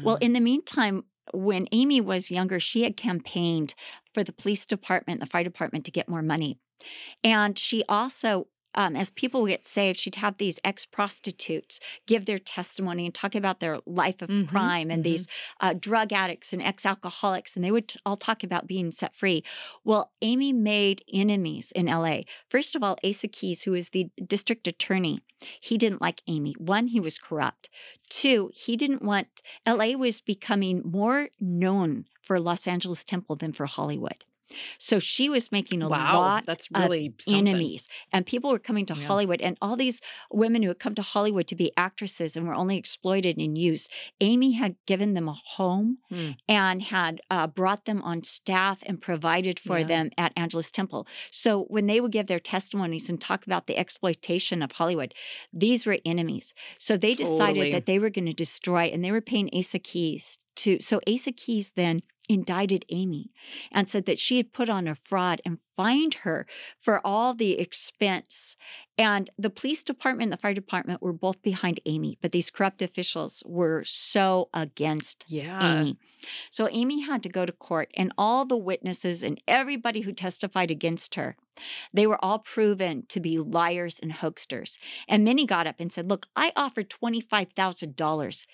Well, 0.03 0.17
in 0.17 0.33
the 0.33 0.39
meantime, 0.39 1.05
when 1.33 1.67
Amy 1.71 2.01
was 2.01 2.31
younger, 2.31 2.59
she 2.59 2.83
had 2.83 2.97
campaigned 2.97 3.75
for 4.13 4.23
the 4.23 4.33
police 4.33 4.65
department, 4.65 5.19
the 5.19 5.25
fire 5.25 5.43
department 5.43 5.86
to 5.86 5.91
get 5.91 6.09
more 6.09 6.21
money. 6.21 6.57
And 7.23 7.57
she 7.57 7.83
also, 7.88 8.47
um, 8.75 8.95
as 8.95 9.12
people 9.12 9.45
get 9.45 9.65
saved, 9.65 9.99
she'd 9.99 10.15
have 10.15 10.38
these 10.38 10.59
ex 10.63 10.86
prostitutes 10.86 11.79
give 12.07 12.25
their 12.25 12.39
testimony 12.39 13.05
and 13.05 13.13
talk 13.13 13.36
about 13.36 13.59
their 13.59 13.79
life 13.86 14.21
of 14.21 14.29
Mhm, 14.29 14.47
crime 14.47 14.89
and 14.91 15.01
mhm. 15.01 15.09
these 15.09 15.27
uh, 15.59 15.73
drug 15.73 16.12
addicts 16.13 16.53
and 16.53 16.62
ex 16.62 16.86
alcoholics, 16.86 17.55
and 17.55 17.63
they 17.63 17.71
would 17.71 17.93
all 18.05 18.15
talk 18.15 18.43
about 18.43 18.67
being 18.67 18.91
set 18.91 19.15
free. 19.15 19.43
Well, 19.83 20.12
Amy 20.21 20.53
made 20.53 21.03
enemies 21.13 21.71
in 21.75 21.88
LA. 21.88 22.21
First 22.49 22.75
of 22.75 22.83
all, 22.83 22.97
Asa 23.03 23.27
Keyes, 23.27 23.63
who 23.63 23.73
is 23.73 23.89
the 23.89 24.09
district 24.25 24.67
attorney, 24.67 25.19
he 25.59 25.77
didn't 25.77 26.01
like 26.01 26.21
Amy. 26.27 26.53
One, 26.57 26.88
he 26.88 26.99
was 26.99 27.17
corrupt. 27.17 27.69
Two, 28.09 28.51
he 28.53 28.77
didn't 28.77 29.01
want, 29.03 29.41
LA 29.67 29.97
was 29.97 30.21
becoming 30.21 30.81
more 30.86 31.29
known 31.39 32.05
for 32.21 32.39
Los 32.39 32.67
Angeles 32.67 33.03
Temple 33.03 33.36
than 33.36 33.51
for 33.51 33.65
Hollywood. 33.65 34.23
So 34.77 34.99
she 34.99 35.29
was 35.29 35.51
making 35.51 35.82
a 35.82 35.88
wow, 35.88 36.13
lot 36.13 36.45
that's 36.45 36.67
of 36.73 36.82
really 36.82 37.13
enemies. 37.32 37.88
And 38.12 38.25
people 38.25 38.51
were 38.51 38.60
coming 38.60 38.86
to 38.88 38.93
Yeah. 38.93 39.08
Hollywood, 39.08 39.41
and 39.41 39.58
all 39.62 39.75
these 39.75 40.01
women 40.32 40.62
who 40.62 40.69
had 40.69 40.79
come 40.79 40.93
to 40.95 41.01
Hollywood 41.01 41.47
to 41.47 41.56
be 41.56 41.71
actresses 41.77 42.36
and 42.36 42.47
were 42.47 42.53
only 42.53 42.77
exploited 42.77 43.38
and 43.38 43.58
used. 43.58 43.89
Amy 44.21 44.51
had 44.53 44.75
given 44.86 45.13
them 45.13 45.27
a 45.27 45.34
home 45.34 45.97
Hmm. 46.10 46.32
and 46.47 46.82
had 46.84 47.21
uh, 47.32 47.47
brought 47.47 47.86
them 47.86 48.01
on 48.03 48.23
staff 48.23 48.84
and 48.86 49.01
provided 49.01 49.60
for 49.60 49.79
Yeah. 49.79 49.86
them 49.86 50.10
at 50.17 50.34
Angelus 50.36 50.71
Temple. 50.71 51.08
So 51.32 51.63
when 51.63 51.88
they 51.88 51.99
would 52.01 52.12
give 52.12 52.27
their 52.27 52.39
testimonies 52.39 53.10
and 53.10 53.19
talk 53.19 53.45
about 53.45 53.67
the 53.67 53.77
exploitation 53.77 54.62
of 54.62 54.73
Hollywood, 54.73 55.13
these 55.51 55.86
were 55.86 55.97
enemies. 56.06 56.53
So 56.77 56.97
they 56.97 57.13
decided 57.15 57.56
Totally. 57.56 57.71
that 57.71 57.86
they 57.86 57.99
were 57.99 58.10
going 58.10 58.25
to 58.27 58.34
destroy, 58.34 58.84
and 58.93 59.03
they 59.03 59.12
were 59.12 59.21
paying 59.21 59.49
Asa 59.53 59.79
Keyes 59.79 60.38
to. 60.57 60.79
So 60.79 60.99
Asa 61.07 61.31
Keyes 61.31 61.71
then 61.75 62.01
indicted 62.29 62.85
Amy 62.89 63.31
and 63.71 63.89
said 63.89 64.05
that 64.05 64.17
she 64.19 64.37
had 64.37 64.53
put 64.53 64.69
on 64.69 64.87
a 64.87 64.95
fraud 64.95 65.41
and 65.45 65.59
fined 65.59 66.13
her 66.23 66.45
for 66.79 67.05
all 67.05 67.33
the 67.33 67.59
expense. 67.59 68.55
And 68.97 69.29
the 69.37 69.49
police 69.49 69.83
department 69.83 70.27
and 70.27 70.33
the 70.33 70.37
fire 70.41 70.53
department 70.53 71.01
were 71.01 71.11
both 71.13 71.41
behind 71.41 71.79
Amy, 71.85 72.17
but 72.21 72.31
these 72.31 72.49
corrupt 72.49 72.81
officials 72.81 73.43
were 73.45 73.83
so 73.83 74.49
against 74.53 75.25
Yeah. 75.27 75.79
Amy. 75.79 75.97
So 76.49 76.69
Amy 76.71 77.01
had 77.01 77.23
to 77.23 77.29
go 77.29 77.45
to 77.45 77.51
court, 77.51 77.91
and 77.97 78.13
all 78.17 78.45
the 78.45 78.55
witnesses 78.55 79.23
and 79.23 79.41
everybody 79.45 80.01
who 80.01 80.13
testified 80.13 80.71
against 80.71 81.15
her, 81.15 81.35
they 81.93 82.07
were 82.07 82.23
all 82.23 82.39
proven 82.39 83.05
to 83.09 83.19
be 83.19 83.37
liars 83.37 83.99
and 83.99 84.13
hoaxsters. 84.13 84.77
And 85.07 85.25
Minnie 85.25 85.45
got 85.45 85.67
up 85.67 85.79
and 85.79 85.91
said, 85.91 86.09
Look, 86.09 86.27
I 86.35 86.53
offered 86.55 86.89
$25,000 86.89 88.45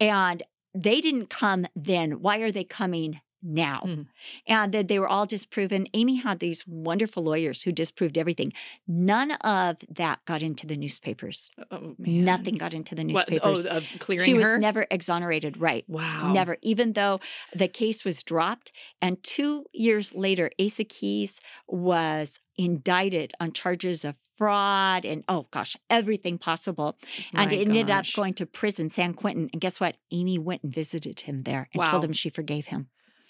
and 0.00 0.42
they 0.74 1.00
didn't 1.00 1.30
come 1.30 1.66
then. 1.74 2.20
Why 2.20 2.38
are 2.38 2.52
they 2.52 2.64
coming 2.64 3.20
now. 3.42 3.82
Mhm. 3.86 4.06
And 4.46 4.72
that 4.72 4.88
they 4.88 4.98
were 4.98 5.08
all 5.08 5.26
disproven. 5.26 5.86
Amy 5.94 6.16
had 6.16 6.40
these 6.40 6.66
wonderful 6.66 7.22
lawyers 7.22 7.62
who 7.62 7.72
disproved 7.72 8.18
everything. 8.18 8.52
None 8.86 9.32
of 9.32 9.76
that 9.88 10.24
got 10.24 10.42
into 10.42 10.66
the 10.66 10.76
newspapers. 10.76 11.50
Oh, 11.70 11.94
man. 11.98 12.24
Nothing 12.24 12.56
got 12.56 12.74
into 12.74 12.94
the 12.94 13.02
What, 13.04 13.30
newspapers. 13.30 13.66
oh, 13.66 13.76
of 13.78 13.96
clearing 14.00 14.24
she 14.24 14.34
was 14.34 14.44
her? 14.46 14.58
never 14.58 14.86
exonerated, 14.90 15.56
right? 15.58 15.84
wow. 15.88 16.32
Never, 16.32 16.56
even 16.62 16.94
though 16.94 17.20
the 17.54 17.68
case 17.68 18.04
was 18.04 18.22
dropped. 18.22 18.72
And 19.00 19.22
two 19.22 19.66
years 19.72 20.14
later, 20.14 20.50
Asa 20.60 20.84
Keyes 20.84 21.40
was 21.66 22.40
indicted 22.56 23.32
on 23.38 23.52
charges 23.52 24.04
of 24.04 24.16
fraud 24.16 25.04
and, 25.04 25.22
oh 25.28 25.46
gosh, 25.52 25.76
everything 25.88 26.38
possible. 26.38 26.98
and 27.32 27.50
My 27.52 27.56
ended 27.56 27.88
up 27.90 28.04
going 28.14 28.34
to 28.34 28.46
prison, 28.46 28.90
San 28.90 29.14
Quentin. 29.14 29.48
And 29.52 29.60
guess 29.60 29.78
what? 29.78 29.96
Amy 30.10 30.38
went 30.38 30.64
and 30.64 30.74
visited 30.74 31.20
him 31.20 31.38
there 31.40 31.68
and 31.72 31.78
Wow. 31.78 31.84
told 31.92 32.04
him 32.04 32.12
she 32.12 32.30
forgave 32.30 32.66
him 32.66 32.88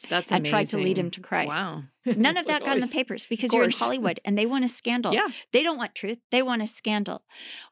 That's 0.08 0.30
and 0.30 0.46
tried 0.46 0.64
to 0.64 0.78
lead 0.78 0.98
him 0.98 1.10
to 1.10 1.20
Christ. 1.20 1.50
Wow. 1.50 1.82
None 2.06 2.36
of 2.36 2.46
that 2.46 2.62
like 2.62 2.64
got 2.64 2.76
in 2.76 2.80
the 2.80 2.86
papers 2.92 3.26
because 3.28 3.52
you're 3.52 3.64
in. 3.64 3.70
Hollywood 3.78 4.20
and 4.24 4.38
they 4.38 4.46
want 4.46 4.64
a 4.64 4.68
scandal. 4.68 5.12
Yeah. 5.12 5.28
They 5.52 5.62
don't 5.62 5.76
want 5.76 5.94
truth, 5.94 6.18
they 6.30 6.42
want 6.42 6.62
a 6.62 6.66
scandal. 6.66 7.22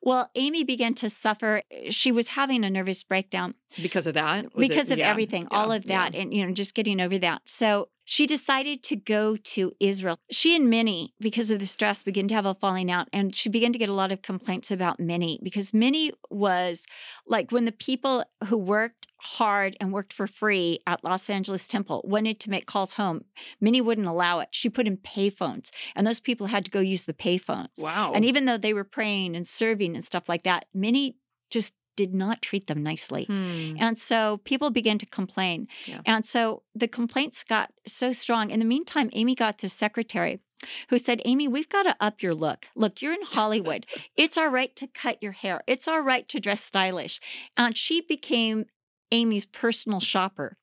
Well, 0.03 0.31
Amy 0.35 0.65
began 0.65 0.95
to 0.95 1.09
suffer. 1.11 1.63
She 1.91 2.13
was 2.13 2.29
having 2.31 2.65
a 2.65 2.71
nervous 2.71 3.03
breakdown 3.03 3.55
Because 3.81 4.07
of 4.07 4.15
that? 4.15 4.55
Was 4.55 4.67
it- 4.67 4.69
because 4.69 4.91
of 4.91 4.99
yeah, 4.99 5.09
everything, 5.09 5.47
all 5.51 5.69
yeah, 5.71 5.77
of 5.77 5.87
yeah. 5.87 6.01
that, 6.03 6.15
and 6.15 6.35
you 6.35 6.47
know, 6.47 6.53
just 6.53 6.75
getting 6.75 7.01
over 7.01 7.19
that. 7.19 7.43
So 7.49 7.89
she 8.05 8.27
decided 8.27 8.83
to 8.85 8.97
go 8.97 9.37
to 9.37 9.73
Israel. 9.81 10.17
She 10.31 10.55
and 10.55 10.71
Minnie, 10.71 11.15
because 11.21 11.51
of 11.51 11.59
the 11.59 11.67
stress, 11.67 12.03
began 12.05 12.29
to 12.29 12.35
have 12.35 12.47
a 12.47 12.55
falling 12.55 12.91
out, 12.91 13.09
and 13.13 13.35
she 13.35 13.49
began 13.49 13.73
to 13.73 13.79
get 13.79 13.89
a 13.89 13.93
lot 13.95 14.13
of 14.13 14.23
complaints 14.23 14.71
about 14.71 15.01
Minnie 15.01 15.39
because 15.43 15.73
Minnie 15.75 16.13
was 16.31 16.87
like 17.27 17.51
when 17.51 17.65
the 17.65 17.73
people 17.73 18.23
who 18.49 18.57
worked 18.57 19.07
hard 19.27 19.77
and 19.81 19.93
worked 19.93 20.13
for 20.13 20.27
free 20.27 20.79
at 20.87 21.03
Los 21.05 21.29
Angeles 21.29 21.69
Temple 21.69 22.03
wanted 22.05 22.39
to 22.41 22.51
make 22.51 22.67
calls 22.67 22.95
home. 22.95 23.25
Minnie 23.61 23.81
wouldn't 23.81 24.07
allow 24.07 24.41
it. 24.41 24.49
She 24.53 24.69
put 24.69 24.87
in 24.87 24.97
payphones, 24.97 25.71
and 25.95 26.07
those 26.07 26.21
people 26.21 26.47
had 26.47 26.65
to 26.65 26.71
go 26.71 26.81
use 26.81 27.05
the 27.05 27.15
payphones. 27.15 27.83
Wow. 27.83 28.13
And 28.15 28.25
even 28.25 28.45
though 28.45 28.59
they 28.59 28.73
were 28.73 28.85
praying 28.85 29.37
and 29.37 29.47
serving 29.47 29.95
and 29.95 30.05
stuff 30.05 30.29
like 30.29 30.43
that, 30.43 30.67
Minnie 30.73 31.17
just 31.51 31.75
did 31.97 32.15
not 32.15 32.43
treat 32.43 32.67
them 32.67 32.83
nicely. 32.83 33.25
Hmm. 33.25 33.77
And 33.79 33.99
so 33.99 34.39
people 34.39 34.71
began 34.71 34.99
to 34.99 35.07
complain. 35.07 35.67
Yeah. 35.87 36.01
And 36.05 36.25
so 36.25 36.63
the 36.75 36.89
complaints 36.89 37.43
got 37.43 37.73
so 37.87 38.13
strong. 38.13 38.51
In 38.51 38.61
the 38.61 38.67
meantime, 38.67 39.09
Amy 39.15 39.35
got 39.35 39.59
the 39.59 39.69
secretary 39.69 40.41
who 40.89 40.99
said, 40.99 41.21
Amy, 41.25 41.49
we've 41.49 41.69
got 41.69 41.85
to 41.85 41.97
up 42.01 42.23
your 42.23 42.35
look. 42.35 42.67
Look, 42.75 43.03
you're 43.03 43.13
in 43.13 43.25
Hollywood. 43.25 43.87
it's 44.17 44.37
our 44.37 44.51
right 44.51 44.75
to 44.77 44.87
cut 44.87 45.23
your 45.23 45.33
hair, 45.33 45.61
it's 45.67 45.89
our 45.89 46.03
right 46.03 46.29
to 46.29 46.39
dress 46.39 46.63
stylish. 46.63 47.21
And 47.57 47.77
she 47.77 48.01
became 48.01 48.67
Amy's 49.13 49.47
personal 49.47 50.01
shopper. 50.01 50.57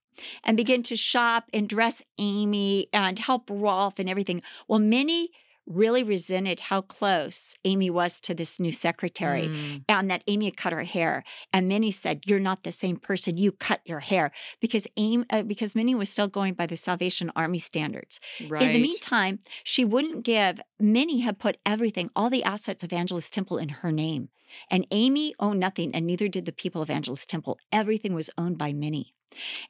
And 0.43 0.56
begin 0.56 0.84
to 0.84 0.95
shop 0.95 1.45
and 1.53 1.67
dress 1.67 2.03
Amy 2.19 2.88
and 2.93 3.17
help 3.17 3.49
Rolf 3.49 3.97
and 3.97 4.08
everything. 4.08 4.43
Well, 4.67 4.77
Minnie 4.77 5.29
really 5.65 6.04
resented 6.04 6.60
how 6.60 6.82
close 6.82 7.56
Amy 7.63 7.89
was 7.89 8.19
to 8.21 8.34
this 8.34 8.60
new 8.60 8.71
secretary 8.71 9.47
Hmm. 9.47 9.78
and 9.88 10.12
that 10.12 10.23
Amy 10.28 10.45
had 10.45 10.58
cut 10.58 10.73
her 10.73 10.84
hair. 10.84 11.23
And 11.54 11.67
Minnie 11.67 11.91
said, 11.91 12.21
"You're 12.26 12.39
not 12.39 12.63
the 12.63 12.71
same 12.71 12.97
person. 12.97 13.38
You 13.38 13.52
cut 13.52 13.82
your 13.86 14.02
hair." 14.02 14.32
Because 14.60 14.88
Amy, 14.97 15.26
uh, 15.30 15.43
because 15.43 15.76
Minnie 15.76 15.95
was 15.95 16.10
still 16.10 16.28
going 16.28 16.54
by 16.54 16.65
the 16.65 16.76
Salvation 16.78 17.32
Army 17.36 17.60
standards. 17.60 18.19
Right. 18.47 18.63
In 18.63 18.73
the 18.73 18.82
meantime, 18.82 19.39
she 19.63 19.86
wouldn't 19.86 20.23
give. 20.23 20.60
Minnie 20.80 21.19
had 21.21 21.39
put 21.39 21.58
everything, 21.65 22.10
all 22.15 22.30
the 22.30 22.43
assets 22.43 22.84
of 22.84 22.91
Angelus 22.91 23.30
Temple, 23.30 23.58
in 23.58 23.69
her 23.69 23.91
name, 23.91 24.30
and 24.69 24.86
Amy 24.91 25.34
owned 25.39 25.60
nothing, 25.60 25.93
and 25.95 26.06
neither 26.06 26.28
did 26.28 26.45
the 26.45 26.52
people 26.52 26.82
of 26.82 26.89
Angelus 26.89 27.26
Temple. 27.26 27.58
Everything 27.71 28.13
was 28.13 28.30
owned 28.38 28.58
by 28.58 28.73
Minnie. 28.73 29.13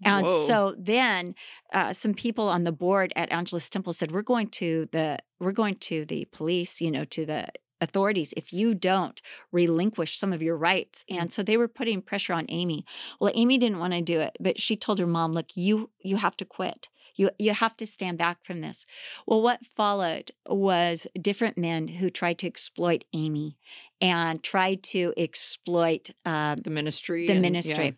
And 0.03 0.25
Whoa. 0.25 0.45
so 0.45 0.75
then 0.77 1.35
uh, 1.73 1.93
some 1.93 2.13
people 2.13 2.47
on 2.49 2.63
the 2.63 2.71
board 2.71 3.13
at 3.15 3.31
Angelus 3.31 3.69
Temple 3.69 3.93
said, 3.93 4.11
"We're 4.11 4.21
going 4.21 4.47
to 4.49 4.87
the 4.91 5.19
we're 5.39 5.51
going 5.51 5.75
to 5.75 6.05
the 6.05 6.25
police, 6.31 6.81
you 6.81 6.91
know, 6.91 7.03
to 7.05 7.25
the 7.25 7.47
authorities 7.81 8.33
if 8.37 8.53
you 8.53 8.73
don't 8.73 9.21
relinquish 9.51 10.17
some 10.17 10.31
of 10.33 10.41
your 10.41 10.55
rights." 10.57 11.03
And 11.09 11.31
so 11.33 11.43
they 11.43 11.57
were 11.57 11.67
putting 11.67 12.01
pressure 12.01 12.33
on 12.33 12.45
Amy. 12.49 12.85
Well, 13.19 13.31
Amy 13.35 13.57
didn't 13.57 13.79
want 13.79 13.93
to 13.93 14.01
do 14.01 14.19
it, 14.19 14.37
but 14.39 14.59
she 14.59 14.75
told 14.75 14.99
her 14.99 15.07
mom, 15.07 15.31
"Look, 15.33 15.55
you 15.55 15.89
you 16.01 16.17
have 16.17 16.37
to 16.37 16.45
quit. 16.45 16.89
You 17.15 17.29
you 17.37 17.53
have 17.53 17.75
to 17.77 17.85
stand 17.85 18.17
back 18.17 18.43
from 18.43 18.61
this." 18.61 18.85
Well, 19.27 19.41
what 19.41 19.65
followed 19.65 20.31
was 20.47 21.07
different 21.19 21.57
men 21.57 21.87
who 21.87 22.09
tried 22.09 22.37
to 22.39 22.47
exploit 22.47 23.03
Amy 23.13 23.57
and 24.01 24.43
tried 24.43 24.83
to 24.83 25.13
exploit 25.17 26.09
um, 26.25 26.57
the 26.57 26.69
ministry. 26.69 27.25
the 27.27 27.33
and- 27.33 27.41
ministry. 27.41 27.85
yeah. 27.85 27.91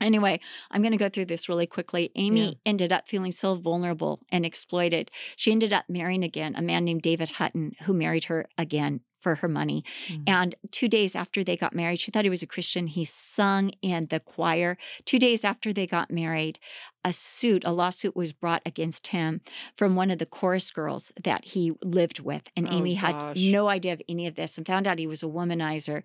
Anyway, 0.00 0.40
I'm 0.70 0.82
going 0.82 0.92
to 0.92 0.98
go 0.98 1.08
through 1.08 1.26
this 1.26 1.48
really 1.48 1.66
quickly. 1.66 2.10
Amy 2.14 2.46
Yeah. 2.46 2.50
ended 2.64 2.92
up 2.92 3.08
feeling 3.08 3.30
so 3.32 3.54
vulnerable 3.54 4.18
and 4.30 4.46
exploited. 4.46 5.10
She 5.36 5.52
ended 5.52 5.72
up 5.72 5.84
marrying 5.88 6.24
again 6.24 6.54
a 6.56 6.62
man 6.62 6.84
named 6.84 7.02
David 7.02 7.30
Hutton, 7.30 7.74
who 7.82 7.92
married 7.94 8.24
her 8.24 8.46
again 8.56 9.00
for 9.20 9.34
her 9.36 9.48
money. 9.48 9.84
Mm. 10.08 10.22
And 10.26 10.54
two 10.70 10.88
days 10.88 11.14
after 11.14 11.44
they 11.44 11.56
got 11.56 11.74
married, 11.74 12.00
she 12.00 12.10
thought 12.10 12.24
he 12.24 12.30
was 12.30 12.42
a 12.42 12.46
Christian. 12.46 12.86
He 12.86 13.04
sung 13.04 13.70
in 13.82 14.06
the 14.06 14.18
choir. 14.18 14.78
Two 15.04 15.18
days 15.18 15.44
after 15.44 15.72
they 15.74 15.86
got 15.86 16.10
married, 16.10 16.58
a 17.04 17.12
suit, 17.12 17.64
a 17.64 17.72
lawsuit 17.72 18.14
was 18.14 18.32
brought 18.32 18.62
against 18.66 19.08
him 19.08 19.40
from 19.76 19.96
one 19.96 20.10
of 20.10 20.18
the 20.18 20.26
chorus 20.26 20.70
girls 20.70 21.12
that 21.24 21.44
he 21.46 21.72
lived 21.82 22.20
with. 22.20 22.48
And 22.56 22.68
Oh, 22.68 22.72
Amy 22.76 22.94
had 22.94 23.16
no 23.36 23.68
idea 23.70 23.94
of 23.94 24.02
any 24.08 24.26
of 24.26 24.34
this 24.34 24.58
and 24.58 24.66
found 24.66 24.86
out 24.86 24.98
he 24.98 25.06
was 25.06 25.22
a 25.22 25.26
womanizer. 25.26 26.02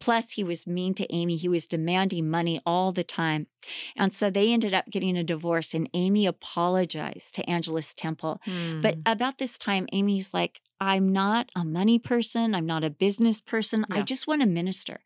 Plus, 0.00 0.32
he 0.32 0.44
was 0.44 0.66
mean 0.66 0.94
to 0.94 1.12
Amy. 1.12 1.36
He 1.36 1.48
was 1.48 1.66
demanding 1.66 2.30
money 2.30 2.60
all 2.64 2.92
the 2.92 3.02
time. 3.04 3.46
And 3.96 4.12
so 4.12 4.30
they 4.30 4.52
ended 4.52 4.72
up 4.72 4.86
getting 4.90 5.16
a 5.16 5.24
divorce, 5.24 5.74
and 5.74 5.88
Amy 5.94 6.26
apologized 6.26 7.34
to 7.34 7.48
Angelus 7.50 7.92
Temple. 7.94 8.40
But 8.44 8.94
Hmm. 8.94 9.00
about 9.06 9.38
this 9.38 9.58
time, 9.58 9.86
Amy's 9.92 10.32
like, 10.32 10.60
I'm 10.78 11.10
not 11.10 11.48
a 11.56 11.64
money 11.64 11.98
person. 11.98 12.54
I'm 12.54 12.66
not 12.66 12.84
a 12.84 12.90
business 12.90 13.40
person. 13.40 13.86
I 13.90 14.02
just 14.02 14.26
want 14.26 14.42
to 14.42 14.46
minister. 14.46 15.00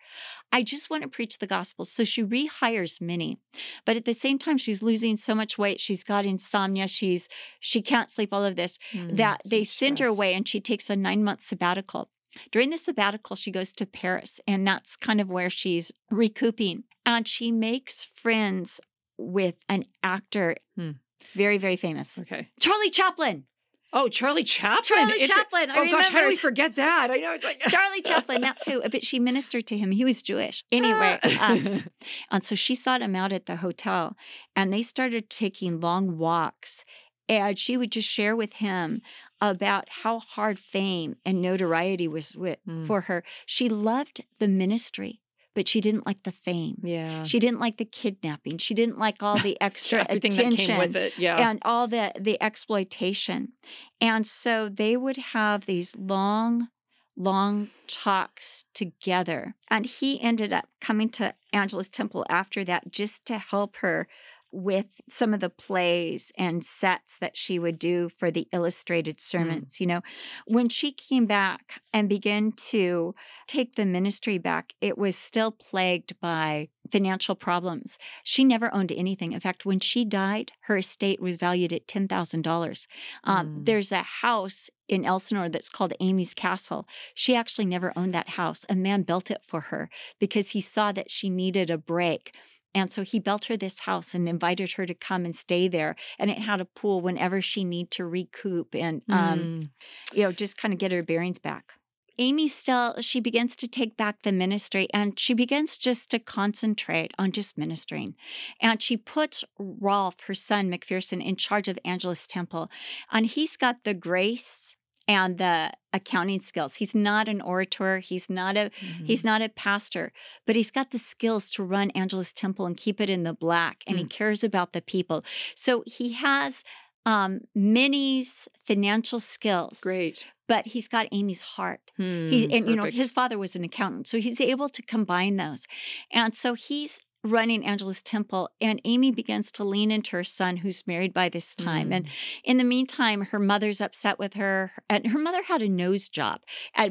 I 0.52 0.64
just 0.64 0.90
want 0.90 1.04
to 1.04 1.08
preach 1.08 1.38
the 1.38 1.46
gospel. 1.46 1.84
So 1.84 2.02
she 2.02 2.24
rehires 2.24 3.00
Minnie. 3.00 3.38
But 3.84 3.96
at 3.96 4.04
the 4.04 4.12
same 4.12 4.36
time, 4.36 4.58
she's 4.58 4.82
losing 4.82 5.14
so 5.14 5.29
much 5.34 5.58
weight. 5.58 5.80
She's 5.80 6.04
got 6.04 6.24
insomnia. 6.26 6.86
She's 6.88 7.28
she 7.60 7.82
can't 7.82 8.10
sleep, 8.10 8.32
all 8.32 8.44
of 8.44 8.56
this 8.56 8.78
Hmm. 8.92 9.14
that 9.16 9.40
they 9.48 9.60
much 9.60 9.68
send 9.68 9.98
her 10.00 10.06
away 10.06 10.34
and 10.34 10.46
she 10.48 10.60
takes 10.60 10.90
a 10.90 10.96
nine 10.96 11.22
month 11.24 11.42
sabbatical. 11.42 12.10
During 12.52 12.70
the 12.70 12.78
sabbatical, 12.78 13.34
she 13.36 13.50
goes 13.50 13.72
to 13.72 13.86
Paris, 13.86 14.40
and 14.46 14.64
that's 14.66 14.94
kind 14.96 15.20
of 15.20 15.30
where 15.30 15.50
she's 15.50 15.90
recouping. 16.10 16.84
And 17.04 17.26
she 17.26 17.50
makes 17.50 18.04
friends 18.04 18.80
with 19.18 19.56
an 19.68 19.82
actor, 20.02 20.56
Hmm. 20.76 20.92
very, 21.34 21.58
very 21.58 21.76
famous, 21.76 22.18
Okay. 22.18 22.48
Charlie 22.60 22.90
Chaplin. 22.90 23.46
Oh, 23.92 24.08
Charlie 24.08 24.44
Chaplin. 24.44 24.82
Charlie 24.84 25.12
It's 25.14 25.24
a- 25.24 25.26
Chaplin. 25.26 25.70
I 25.70 25.78
oh 25.78 25.90
gosh, 25.90 26.08
how 26.10 26.20
do 26.20 26.28
we 26.28 26.36
forget 26.36 26.76
that? 26.76 27.08
I 27.10 27.16
know 27.16 27.32
it's 27.32 27.44
like 27.44 27.58
Charlie 27.68 28.02
Chaplin, 28.02 28.40
that's 28.40 28.64
who. 28.64 28.80
But 28.88 29.04
she 29.04 29.18
ministered 29.18 29.66
to 29.68 29.76
him. 29.76 29.90
He 29.90 30.04
was 30.04 30.22
Jewish. 30.22 30.64
Anyway, 30.70 31.18
um, 31.40 31.84
and 32.30 32.44
so 32.44 32.54
she 32.54 32.74
sought 32.74 33.02
him 33.02 33.16
out 33.16 33.32
at 33.32 33.46
the 33.46 33.56
hotel, 33.56 34.16
and 34.54 34.72
they 34.72 34.82
started 34.82 35.28
taking 35.30 35.80
long 35.80 36.18
walks. 36.18 36.84
And 37.28 37.56
she 37.56 37.76
would 37.76 37.92
just 37.92 38.08
share 38.08 38.34
with 38.34 38.54
him 38.54 39.00
about 39.40 39.84
how 40.02 40.18
hard 40.18 40.58
fame 40.58 41.14
and 41.24 41.40
notoriety 41.40 42.08
was 42.08 42.34
with, 42.34 42.58
Mm. 42.68 42.86
for 42.88 43.02
her. 43.02 43.22
She 43.46 43.68
loved 43.68 44.22
the 44.40 44.48
ministry, 44.48 45.20
but 45.54 45.68
she 45.68 45.80
didn't 45.80 46.06
like 46.06 46.22
the 46.22 46.32
fame. 46.32 46.76
yeah. 46.82 47.24
She 47.24 47.38
didn't 47.38 47.60
like 47.60 47.76
the 47.76 47.84
kidnapping. 47.84 48.58
She 48.58 48.74
didn't 48.74 48.98
like 48.98 49.22
all 49.22 49.36
the 49.36 49.60
extra 49.68 50.06
attention 50.08 50.78
with 50.78 50.96
it. 50.96 51.18
Yeah. 51.18 51.36
and 51.48 51.58
all 51.64 51.88
the 51.88 52.12
the 52.18 52.40
exploitation. 52.42 53.52
And 54.00 54.26
so 54.26 54.68
they 54.68 54.96
would 54.96 55.16
have 55.16 55.66
these 55.66 55.96
long 55.96 56.68
long 57.16 57.68
talks 57.86 58.64
together. 58.74 59.54
And 59.68 59.84
he 59.86 60.20
ended 60.22 60.52
up 60.52 60.68
coming 60.80 61.08
to 61.10 61.34
Angelus 61.52 61.88
temple 61.88 62.24
after 62.30 62.64
that 62.64 62.90
just 62.90 63.26
to 63.26 63.38
help 63.38 63.76
her 63.78 64.08
with 64.52 65.00
some 65.08 65.32
of 65.34 65.40
the 65.40 65.50
plays 65.50 66.32
and 66.36 66.64
sets 66.64 67.18
that 67.18 67.36
she 67.36 67.58
would 67.58 67.78
do 67.78 68.08
for 68.08 68.30
the 68.30 68.48
illustrated 68.52 69.20
sermons. 69.20 69.80
You 69.80 69.86
know, 69.86 70.00
when 70.46 70.68
she 70.68 70.92
came 70.92 71.26
back 71.26 71.80
and 71.92 72.08
began 72.08 72.52
to 72.70 73.14
take 73.46 73.74
the 73.74 73.86
ministry 73.86 74.38
back, 74.38 74.74
it 74.80 74.98
was 74.98 75.16
still 75.16 75.50
plagued 75.50 76.18
by 76.20 76.68
financial 76.90 77.34
problems. 77.34 77.98
She 78.24 78.42
never 78.44 78.74
owned 78.74 78.90
anything. 78.90 79.32
In 79.32 79.40
fact, 79.40 79.64
when 79.64 79.80
she 79.80 80.04
died, 80.04 80.52
her 80.62 80.76
estate 80.78 81.20
was 81.20 81.36
valued 81.36 81.72
at 81.72 81.86
$10,000. 81.86 82.86
Um, 83.24 83.40
Mm. 83.40 83.64
There's 83.64 83.92
a 83.92 84.02
house 84.02 84.70
in 84.88 85.04
Elsinore 85.04 85.48
that's 85.48 85.68
called 85.68 85.92
Amy's 86.00 86.34
Castle. 86.34 86.86
She 87.14 87.34
actually 87.34 87.66
never 87.66 87.92
owned 87.96 88.12
that 88.12 88.30
house. 88.30 88.64
A 88.68 88.74
man 88.74 89.02
built 89.02 89.30
it 89.30 89.42
for 89.42 89.60
her 89.62 89.88
because 90.18 90.50
he 90.50 90.60
saw 90.60 90.92
that 90.92 91.10
she 91.10 91.30
needed 91.30 91.70
a 91.70 91.78
break. 91.78 92.34
And 92.74 92.90
so 92.92 93.02
he 93.02 93.18
built 93.18 93.46
her 93.46 93.56
this 93.56 93.80
house 93.80 94.14
and 94.14 94.28
invited 94.28 94.72
her 94.72 94.86
to 94.86 94.94
come 94.94 95.24
and 95.24 95.34
stay 95.34 95.68
there. 95.68 95.96
And 96.18 96.30
it 96.30 96.38
had 96.38 96.60
a 96.60 96.64
pool 96.64 97.00
whenever 97.00 97.40
she 97.40 97.64
need 97.64 97.90
to 97.92 98.04
recoup 98.04 98.74
and, 98.74 99.02
um, 99.08 99.38
Mm. 99.40 99.70
you 100.12 100.22
know, 100.22 100.32
just 100.32 100.56
kind 100.56 100.72
of 100.72 100.78
get 100.78 100.92
her 100.92 101.02
bearings 101.02 101.38
back. 101.38 101.74
Amy 102.18 102.48
still, 102.48 103.00
she 103.00 103.18
begins 103.18 103.56
to 103.56 103.66
take 103.66 103.96
back 103.96 104.22
the 104.22 104.32
ministry 104.32 104.88
and 104.92 105.18
she 105.18 105.32
begins 105.32 105.78
just 105.78 106.10
to 106.10 106.18
concentrate 106.18 107.12
on 107.18 107.32
just 107.32 107.56
ministering. 107.56 108.14
And 108.60 108.82
she 108.82 108.96
puts 108.98 109.42
Rolf, 109.58 110.20
her 110.26 110.34
son, 110.34 110.70
McPherson, 110.70 111.24
in 111.24 111.36
charge 111.36 111.66
of 111.66 111.78
Angelus 111.82 112.26
Temple. 112.26 112.70
And 113.10 113.24
he's 113.24 113.56
got 113.56 113.84
the 113.84 113.94
grace 113.94 114.76
and 115.10 115.38
the 115.38 115.72
accounting 115.92 116.38
skills. 116.38 116.76
He's 116.76 116.94
not 116.94 117.26
an 117.26 117.40
orator, 117.40 117.98
he's 117.98 118.30
not 118.30 118.56
a 118.56 118.70
mm-hmm. 118.70 119.04
he's 119.06 119.24
not 119.24 119.42
a 119.42 119.48
pastor, 119.48 120.12
but 120.46 120.54
he's 120.54 120.70
got 120.70 120.92
the 120.92 120.98
skills 120.98 121.50
to 121.52 121.64
run 121.64 121.90
Angelus 121.90 122.32
Temple 122.32 122.64
and 122.64 122.76
keep 122.76 123.00
it 123.00 123.10
in 123.10 123.24
the 123.24 123.32
black 123.34 123.82
and 123.88 123.96
mm. 123.96 124.02
he 124.02 124.04
cares 124.06 124.44
about 124.44 124.72
the 124.72 124.80
people. 124.80 125.24
So 125.56 125.82
he 125.84 126.12
has 126.12 126.62
um 127.04 127.40
Minnie's 127.56 128.48
financial 128.64 129.18
skills. 129.18 129.80
Great. 129.80 130.26
But 130.46 130.66
he's 130.66 130.86
got 130.88 131.06
Amy's 131.12 131.42
heart. 131.42 131.80
Hmm, 131.96 132.28
he, 132.28 132.42
and 132.44 132.50
perfect. 132.50 132.68
you 132.68 132.76
know, 132.76 132.84
his 132.84 133.12
father 133.12 133.38
was 133.38 133.54
an 133.54 133.62
accountant. 133.62 134.08
So 134.08 134.18
he's 134.18 134.40
able 134.40 134.68
to 134.68 134.82
combine 134.82 135.36
those. 135.36 135.66
And 136.12 136.34
so 136.34 136.54
he's 136.54 137.06
running 137.22 137.66
Angelus 137.66 138.02
Temple, 138.02 138.50
and 138.60 138.80
Amy 138.84 139.10
begins 139.10 139.52
to 139.52 139.64
lean 139.64 139.90
into 139.90 140.16
her 140.16 140.24
son, 140.24 140.58
who's 140.58 140.86
married 140.86 141.12
by 141.12 141.28
this 141.28 141.54
time. 141.54 141.90
Mm. 141.90 141.94
And 141.94 142.10
in 142.44 142.56
the 142.56 142.64
meantime, 142.64 143.22
her 143.26 143.38
mother's 143.38 143.80
upset 143.80 144.18
with 144.18 144.34
her, 144.34 144.70
and 144.88 145.08
her 145.08 145.18
mother 145.18 145.42
had 145.42 145.62
a 145.62 145.68
nose 145.68 146.08
job, 146.08 146.40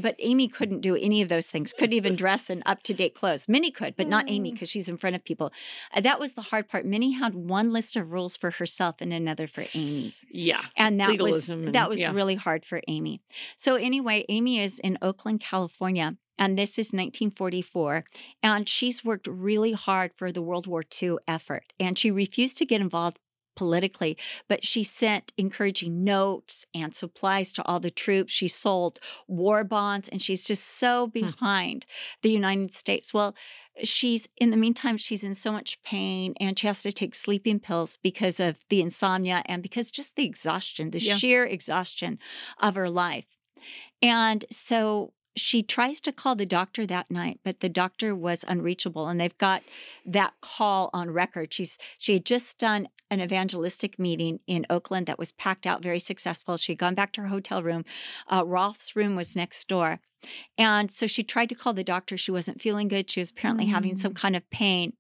but 0.02 0.16
Amy 0.20 0.48
couldn't 0.48 0.82
do 0.82 0.96
any 0.96 1.22
of 1.22 1.30
those 1.30 1.48
things. 1.48 1.74
Couldn't 1.74 1.94
even 1.94 2.16
dress 2.16 2.50
in 2.50 2.62
up 2.66 2.84
to 2.84 2.94
date 2.94 3.16
clothes. 3.16 3.50
Minnie 3.50 3.72
could, 3.72 3.96
but 3.96 4.08
not 4.08 4.26
Amy 4.30 4.52
because 4.52 4.70
mm. 4.70 4.74
she's 4.74 4.90
in 4.90 4.98
front 4.98 5.16
of 5.16 5.24
people. 5.24 5.52
That 6.00 6.20
was 6.20 6.36
the 6.36 6.42
hard 6.42 6.70
part. 6.70 6.86
Minnie 6.86 7.14
had 7.14 7.34
one 7.34 7.74
list 7.74 7.96
of 7.96 8.12
rules 8.12 8.38
for 8.38 8.52
herself 8.52 8.98
and 9.02 9.12
another 9.12 9.48
for 9.48 9.64
Amy. 9.74 10.14
Yeah, 10.32 10.62
and 10.78 11.00
that 11.00 11.10
Legalism 11.10 11.60
was 11.60 11.66
and, 11.68 11.76
that 11.76 11.90
was 11.90 12.02
yeah. 12.02 12.12
really 12.12 12.36
hard 12.36 12.66
for 12.66 12.82
Amy. 12.88 13.22
So 13.56 13.76
anyway, 13.76 14.26
Amy 14.30 14.60
is 14.60 14.80
in 14.80 14.98
Oakland, 15.02 15.40
California 15.40 16.18
and 16.40 16.58
this 16.58 16.80
is 16.80 16.88
1944. 16.88 18.06
And 18.42 18.68
she's 18.68 19.06
worked 19.06 19.28
really 19.28 19.74
hard 19.74 20.12
for 20.16 20.32
the 20.32 20.42
World 20.42 20.66
War 20.66 20.82
II 21.02 21.18
effort. 21.28 21.74
And 21.80 21.98
she 21.98 22.10
refused 22.10 22.58
to 22.58 22.66
get 22.66 22.82
involved 22.82 23.20
politically, 23.58 24.18
but 24.48 24.64
she 24.64 24.84
sent 24.84 25.34
encouraging 25.38 26.02
notes 26.02 26.66
and 26.74 26.96
supplies 26.96 27.52
to 27.52 27.66
all 27.66 27.82
the 27.82 27.92
troops. 27.92 28.32
She 28.32 28.48
sold 28.48 29.00
war 29.28 29.66
bonds, 29.66 30.08
and 30.08 30.22
she's 30.22 30.46
just 30.46 30.64
so 30.64 31.08
hmm. 31.08 31.12
behind 31.12 31.86
the 32.22 32.32
United 32.32 32.74
States. 32.74 33.14
Well, 33.14 33.36
she's 33.84 34.30
in 34.38 34.52
the 34.52 34.56
meantime, 34.56 34.96
she's 34.96 35.26
in 35.26 35.34
so 35.34 35.52
much 35.52 35.82
pain 35.84 36.36
and 36.40 36.58
she 36.58 36.68
has 36.68 36.84
to 36.84 36.92
take 36.94 37.16
sleeping 37.16 37.60
pills 37.60 37.98
because 38.02 38.40
of 38.40 38.64
the 38.70 38.82
insomnia 38.82 39.42
and 39.46 39.62
because 39.62 39.92
just 39.92 40.16
the 40.16 40.26
exhaustion, 40.26 40.92
the 40.92 41.00
yeah. 41.00 41.16
sheer 41.16 41.44
exhaustion 41.44 42.18
of 42.62 42.76
her 42.76 42.90
life. 42.90 43.26
And 44.02 44.46
so 44.50 45.14
she 45.36 45.64
tries 45.64 46.00
to 46.02 46.12
call 46.12 46.36
the 46.36 46.46
doctor 46.46 46.86
that 46.86 47.10
night, 47.10 47.40
but 47.44 47.60
the 47.60 47.70
doctor 47.70 48.16
was 48.16 48.44
unreachable, 48.48 49.08
and 49.08 49.20
they've 49.20 49.38
got 49.38 49.64
that 50.06 50.34
call 50.42 50.90
on 50.94 51.12
record. 51.12 51.54
She's 51.54 51.78
she 51.98 52.14
had 52.14 52.26
just 52.26 52.58
done 52.58 52.88
an 53.10 53.22
evangelistic 53.22 53.98
meeting 53.98 54.40
in 54.48 54.66
Oakland 54.70 55.06
that 55.08 55.20
was 55.20 55.32
packed 55.32 55.66
out, 55.66 55.84
very 55.84 56.00
successful. 56.00 56.58
She'd 56.58 56.78
gone 56.78 56.96
back 56.96 57.12
to 57.14 57.22
her 57.22 57.28
hotel 57.28 57.64
room. 57.64 57.86
Uh, 58.28 58.44
Rolf's 58.46 58.96
room 58.96 59.16
was 59.16 59.36
next 59.36 59.68
door, 59.68 60.00
and 60.58 60.92
so 60.92 61.08
she 61.08 61.24
tried 61.24 61.50
to 61.50 61.56
call 61.56 61.74
the 61.74 61.84
doctor. 61.84 62.18
She 62.18 62.32
wasn't 62.32 62.62
feeling 62.62 62.88
good. 62.88 63.10
She 63.10 63.20
was 63.20 63.32
apparently 63.32 63.68
mm. 63.68 63.72
having 63.72 63.96
some 63.96 64.14
mm. 64.14 64.18
kind 64.18 64.36
of 64.36 64.50
pain, 64.50 64.94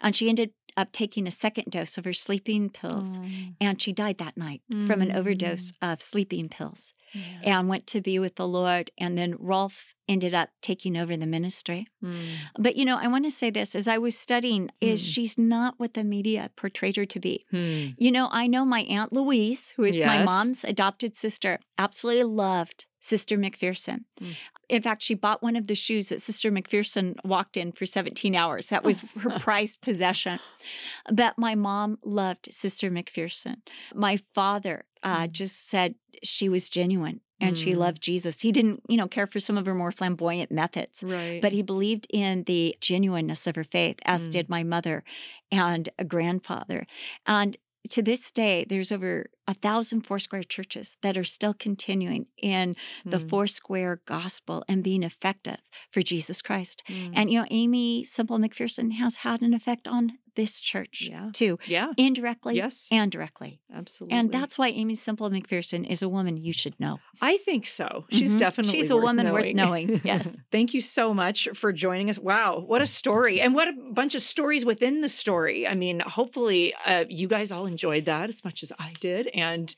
and 0.00 0.14
she 0.14 0.28
ended 0.28 0.52
up 0.76 0.92
taking 0.92 1.26
a 1.26 1.30
second 1.30 1.70
dose 1.70 1.98
of 1.98 2.04
her 2.04 2.12
sleeping 2.12 2.70
pills, 2.70 3.18
mm. 3.18 3.54
and 3.60 3.80
she 3.80 3.92
died 3.92 4.18
that 4.18 4.36
night 4.36 4.62
mm. 4.72 4.86
from 4.86 5.02
an 5.02 5.14
overdose 5.14 5.72
mm. 5.72 5.92
of 5.92 6.00
sleeping 6.00 6.48
pills 6.48 6.94
yeah. 7.12 7.58
and 7.58 7.68
went 7.68 7.86
to 7.88 8.00
be 8.00 8.18
with 8.18 8.36
the 8.36 8.48
Lord. 8.48 8.90
And 8.96 9.18
then 9.18 9.36
Rolf 9.38 9.94
ended 10.08 10.34
up 10.34 10.50
taking 10.60 10.96
over 10.96 11.16
the 11.16 11.26
ministry. 11.26 11.88
Mm. 12.02 12.16
But 12.58 12.76
you 12.76 12.84
know, 12.84 12.98
I 12.98 13.06
want 13.08 13.24
to 13.24 13.30
say 13.30 13.50
this 13.50 13.74
as 13.74 13.86
I 13.86 13.98
was 13.98 14.18
studying 14.18 14.70
is 14.80 15.02
mm. 15.02 15.14
she's 15.14 15.36
not 15.36 15.74
what 15.76 15.94
the 15.94 16.04
media 16.04 16.50
portrayed 16.56 16.96
her 16.96 17.06
to 17.06 17.20
be. 17.20 17.44
Mm. 17.52 17.94
You 17.98 18.12
know, 18.12 18.28
I 18.32 18.46
know 18.46 18.64
my 18.64 18.80
aunt 18.82 19.12
Louise, 19.12 19.74
who 19.76 19.84
is 19.84 19.96
yes. 19.96 20.06
my 20.06 20.24
mom's 20.24 20.64
adopted 20.64 21.16
sister, 21.16 21.58
absolutely 21.78 22.24
loved 22.24 22.86
Sister 23.02 23.36
McPherson. 23.36 24.04
Mm. 24.20 24.34
In 24.68 24.82
fact, 24.82 25.02
she 25.02 25.14
bought 25.14 25.42
one 25.42 25.56
of 25.56 25.66
the 25.66 25.74
shoes 25.74 26.08
that 26.08 26.22
Sister 26.22 26.50
McPherson 26.50 27.16
walked 27.24 27.56
in 27.56 27.72
for 27.72 27.84
17 27.84 28.34
hours. 28.34 28.68
That 28.68 28.84
was 28.84 29.00
her 29.20 29.30
prized 29.38 29.82
possession. 29.82 30.38
But 31.12 31.38
my 31.38 31.54
mom 31.54 31.98
loved 32.04 32.52
Sister 32.52 32.90
McPherson. 32.90 33.56
My 33.94 34.16
father 34.16 34.84
uh, 35.02 35.24
mm. 35.24 35.32
just 35.32 35.68
said 35.68 35.96
she 36.22 36.48
was 36.48 36.68
genuine 36.68 37.20
and 37.42 37.56
mm. 37.56 37.62
she 37.62 37.74
loved 37.74 38.00
Jesus. 38.00 38.40
He 38.40 38.52
didn't, 38.52 38.82
you 38.88 38.96
know, 38.96 39.08
care 39.08 39.26
for 39.26 39.40
some 39.40 39.58
of 39.58 39.66
her 39.66 39.74
more 39.74 39.90
flamboyant 39.90 40.52
methods, 40.52 41.02
right. 41.04 41.42
but 41.42 41.52
he 41.52 41.62
believed 41.62 42.06
in 42.10 42.44
the 42.44 42.76
genuineness 42.80 43.46
of 43.46 43.56
her 43.56 43.64
faith, 43.64 43.98
as 44.04 44.28
mm. 44.28 44.32
did 44.32 44.48
my 44.48 44.62
mother 44.62 45.02
and 45.50 45.88
a 45.98 46.04
grandfather. 46.04 46.86
And 47.26 47.56
to 47.90 48.02
this 48.02 48.30
day, 48.30 48.64
there's 48.68 48.92
over 48.92 49.26
a 49.48 49.54
thousand 49.54 50.02
Foursquare 50.02 50.44
churches 50.44 50.96
that 51.02 51.16
are 51.16 51.24
still 51.24 51.52
continuing 51.52 52.26
in 52.40 52.76
the 53.04 53.18
mm. 53.18 53.28
Foursquare 53.28 54.00
gospel 54.06 54.64
and 54.68 54.84
being 54.84 55.02
effective 55.02 55.58
for 55.90 56.00
Jesus 56.00 56.40
Christ. 56.42 56.82
Mm. 56.88 57.12
And, 57.14 57.30
you 57.30 57.40
know, 57.40 57.46
Aimee 57.50 58.04
Semple 58.04 58.38
McPherson 58.38 58.92
has 58.92 59.16
had 59.16 59.42
an 59.42 59.52
effect 59.52 59.88
on 59.88 60.12
this 60.34 60.60
church 60.60 61.08
yeah. 61.10 61.30
too. 61.32 61.58
Yeah. 61.66 61.92
Indirectly 61.96 62.56
yes. 62.56 62.88
and 62.90 63.10
directly. 63.10 63.60
Absolutely. 63.74 64.18
And 64.18 64.32
that's 64.32 64.58
why 64.58 64.68
Aimee 64.68 64.94
Semple 64.94 65.30
McPherson 65.30 65.88
is 65.88 66.02
a 66.02 66.08
woman 66.08 66.36
you 66.36 66.52
should 66.52 66.78
know. 66.78 67.00
I 67.20 67.36
think 67.38 67.66
so. 67.66 68.04
She's 68.10 68.30
mm-hmm. 68.30 68.38
definitely 68.38 68.72
She's 68.72 68.90
a 68.90 68.96
woman 68.96 69.26
knowing. 69.26 69.32
worth 69.34 69.54
knowing. 69.54 70.00
Yes. 70.04 70.36
Thank 70.50 70.74
you 70.74 70.80
so 70.80 71.14
much 71.14 71.48
for 71.54 71.72
joining 71.72 72.10
us. 72.10 72.18
Wow, 72.18 72.60
what 72.66 72.82
a 72.82 72.86
story. 72.86 73.40
And 73.40 73.54
what 73.54 73.68
a 73.68 73.74
bunch 73.92 74.14
of 74.14 74.22
stories 74.22 74.64
within 74.64 75.00
the 75.00 75.08
story. 75.08 75.66
I 75.66 75.74
mean, 75.74 76.00
hopefully 76.00 76.74
uh, 76.84 77.04
you 77.08 77.28
guys 77.28 77.52
all 77.52 77.66
enjoyed 77.66 78.04
that 78.06 78.28
as 78.28 78.44
much 78.44 78.62
as 78.62 78.72
I 78.78 78.94
did. 79.00 79.28
And 79.28 79.74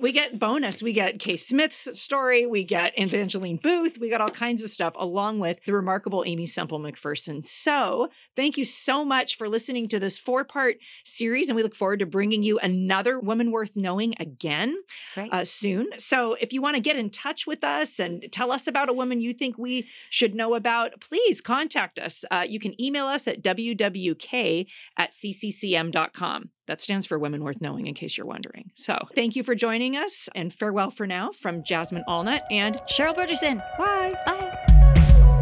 we 0.00 0.12
get 0.12 0.38
bonus. 0.38 0.82
We 0.82 0.92
get 0.92 1.18
Kay 1.18 1.36
Smith's 1.36 2.00
story. 2.00 2.46
We 2.46 2.64
get 2.64 2.98
Evangeline 2.98 3.56
Booth. 3.56 3.98
We 4.00 4.08
got 4.08 4.20
all 4.20 4.28
kinds 4.28 4.62
of 4.62 4.70
stuff 4.70 4.94
along 4.96 5.40
with 5.40 5.62
the 5.64 5.74
remarkable 5.74 6.24
Aimee 6.26 6.46
Semple 6.46 6.80
McPherson. 6.80 7.44
So 7.44 8.08
thank 8.34 8.56
you 8.56 8.64
so 8.64 9.04
much 9.04 9.36
for 9.36 9.48
listening 9.48 9.88
to 9.88 9.98
this 9.98 10.18
four 10.18 10.44
part 10.44 10.76
series. 11.04 11.48
And 11.48 11.56
we 11.56 11.62
look 11.62 11.74
forward 11.74 11.98
to 11.98 12.06
bringing 12.06 12.42
you 12.42 12.58
another 12.58 13.18
woman 13.20 13.50
worth 13.50 13.76
knowing 13.76 14.14
again 14.18 14.76
right. 15.16 15.32
uh, 15.32 15.44
soon. 15.44 15.88
So 15.98 16.34
if 16.40 16.52
you 16.52 16.62
want 16.62 16.76
to 16.76 16.82
get 16.82 16.96
in 16.96 17.10
touch 17.10 17.46
with 17.46 17.62
us 17.62 17.98
and 17.98 18.24
tell 18.32 18.52
us 18.52 18.66
about 18.66 18.88
a 18.88 18.92
woman 18.92 19.20
you 19.20 19.32
think 19.32 19.58
we 19.58 19.86
should 20.08 20.34
know 20.34 20.54
about, 20.54 21.00
please 21.00 21.40
contact 21.40 21.98
us. 21.98 22.24
Uh, 22.30 22.44
you 22.46 22.58
can 22.58 22.80
email 22.80 23.06
us 23.06 23.28
at 23.28 23.42
wwk 23.42 24.66
at 24.96 25.10
cccm.com. 25.10 26.50
That 26.66 26.80
stands 26.80 27.06
for 27.06 27.18
Women 27.18 27.44
Worth 27.44 27.60
Knowing, 27.60 27.86
in 27.86 27.94
case 27.94 28.16
you're 28.16 28.26
wondering. 28.26 28.70
So 28.74 28.98
thank 29.14 29.36
you 29.36 29.42
for 29.42 29.54
joining 29.54 29.96
us, 29.96 30.28
and 30.34 30.52
farewell 30.52 30.90
for 30.90 31.06
now 31.06 31.30
from 31.30 31.62
Jasmine 31.62 32.04
Allnut 32.08 32.40
and 32.50 32.76
Cheryl 32.88 33.14
Brodersen. 33.14 33.58
Bye. 33.78 34.14
Bye. 34.26 34.74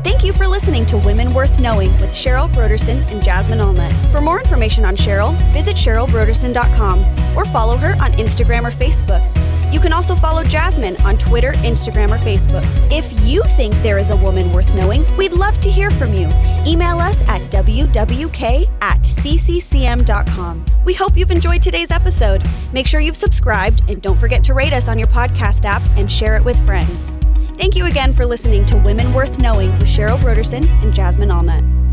Thank 0.02 0.24
you 0.24 0.32
for 0.32 0.48
listening 0.48 0.84
to 0.86 0.98
Women 0.98 1.32
Worth 1.32 1.60
Knowing 1.60 1.90
with 2.00 2.10
Cheryl 2.10 2.48
Brodersen 2.48 3.00
and 3.12 3.22
Jasmine 3.22 3.60
Allnut. 3.60 3.92
For 4.10 4.20
more 4.20 4.40
information 4.40 4.84
on 4.84 4.96
Cheryl, 4.96 5.32
visit 5.52 5.76
CherylBrodersen.com 5.76 7.00
or 7.36 7.44
follow 7.44 7.76
her 7.76 7.92
on 8.02 8.12
Instagram 8.12 8.64
or 8.64 8.70
Facebook. 8.70 9.51
You 9.72 9.80
can 9.80 9.92
also 9.92 10.14
follow 10.14 10.44
Jasmine 10.44 10.96
on 11.02 11.16
Twitter, 11.18 11.52
Instagram, 11.52 12.10
or 12.10 12.18
Facebook. 12.18 12.62
If 12.92 13.10
you 13.26 13.42
think 13.56 13.74
there 13.76 13.98
is 13.98 14.10
a 14.10 14.16
woman 14.16 14.52
worth 14.52 14.72
knowing, 14.74 15.04
we'd 15.16 15.32
love 15.32 15.58
to 15.60 15.70
hear 15.70 15.90
from 15.90 16.12
you. 16.12 16.28
Email 16.66 16.98
us 16.98 17.26
at 17.28 17.40
wwk 17.50 18.70
at 18.82 19.00
cccm.com. 19.00 20.64
We 20.84 20.94
hope 20.94 21.16
you've 21.16 21.30
enjoyed 21.30 21.62
today's 21.62 21.90
episode. 21.90 22.42
Make 22.72 22.86
sure 22.86 23.00
you've 23.00 23.16
subscribed 23.16 23.82
and 23.88 24.00
don't 24.02 24.18
forget 24.18 24.44
to 24.44 24.54
rate 24.54 24.72
us 24.72 24.88
on 24.88 24.98
your 24.98 25.08
podcast 25.08 25.64
app 25.64 25.82
and 25.96 26.10
share 26.10 26.36
it 26.36 26.44
with 26.44 26.62
friends. 26.66 27.10
Thank 27.56 27.76
you 27.76 27.86
again 27.86 28.12
for 28.12 28.26
listening 28.26 28.64
to 28.66 28.76
Women 28.76 29.12
Worth 29.14 29.40
Knowing 29.40 29.72
with 29.78 29.88
Cheryl 29.88 30.18
Brodersen 30.18 30.66
and 30.82 30.92
Jasmine 30.92 31.28
Allnut. 31.28 31.91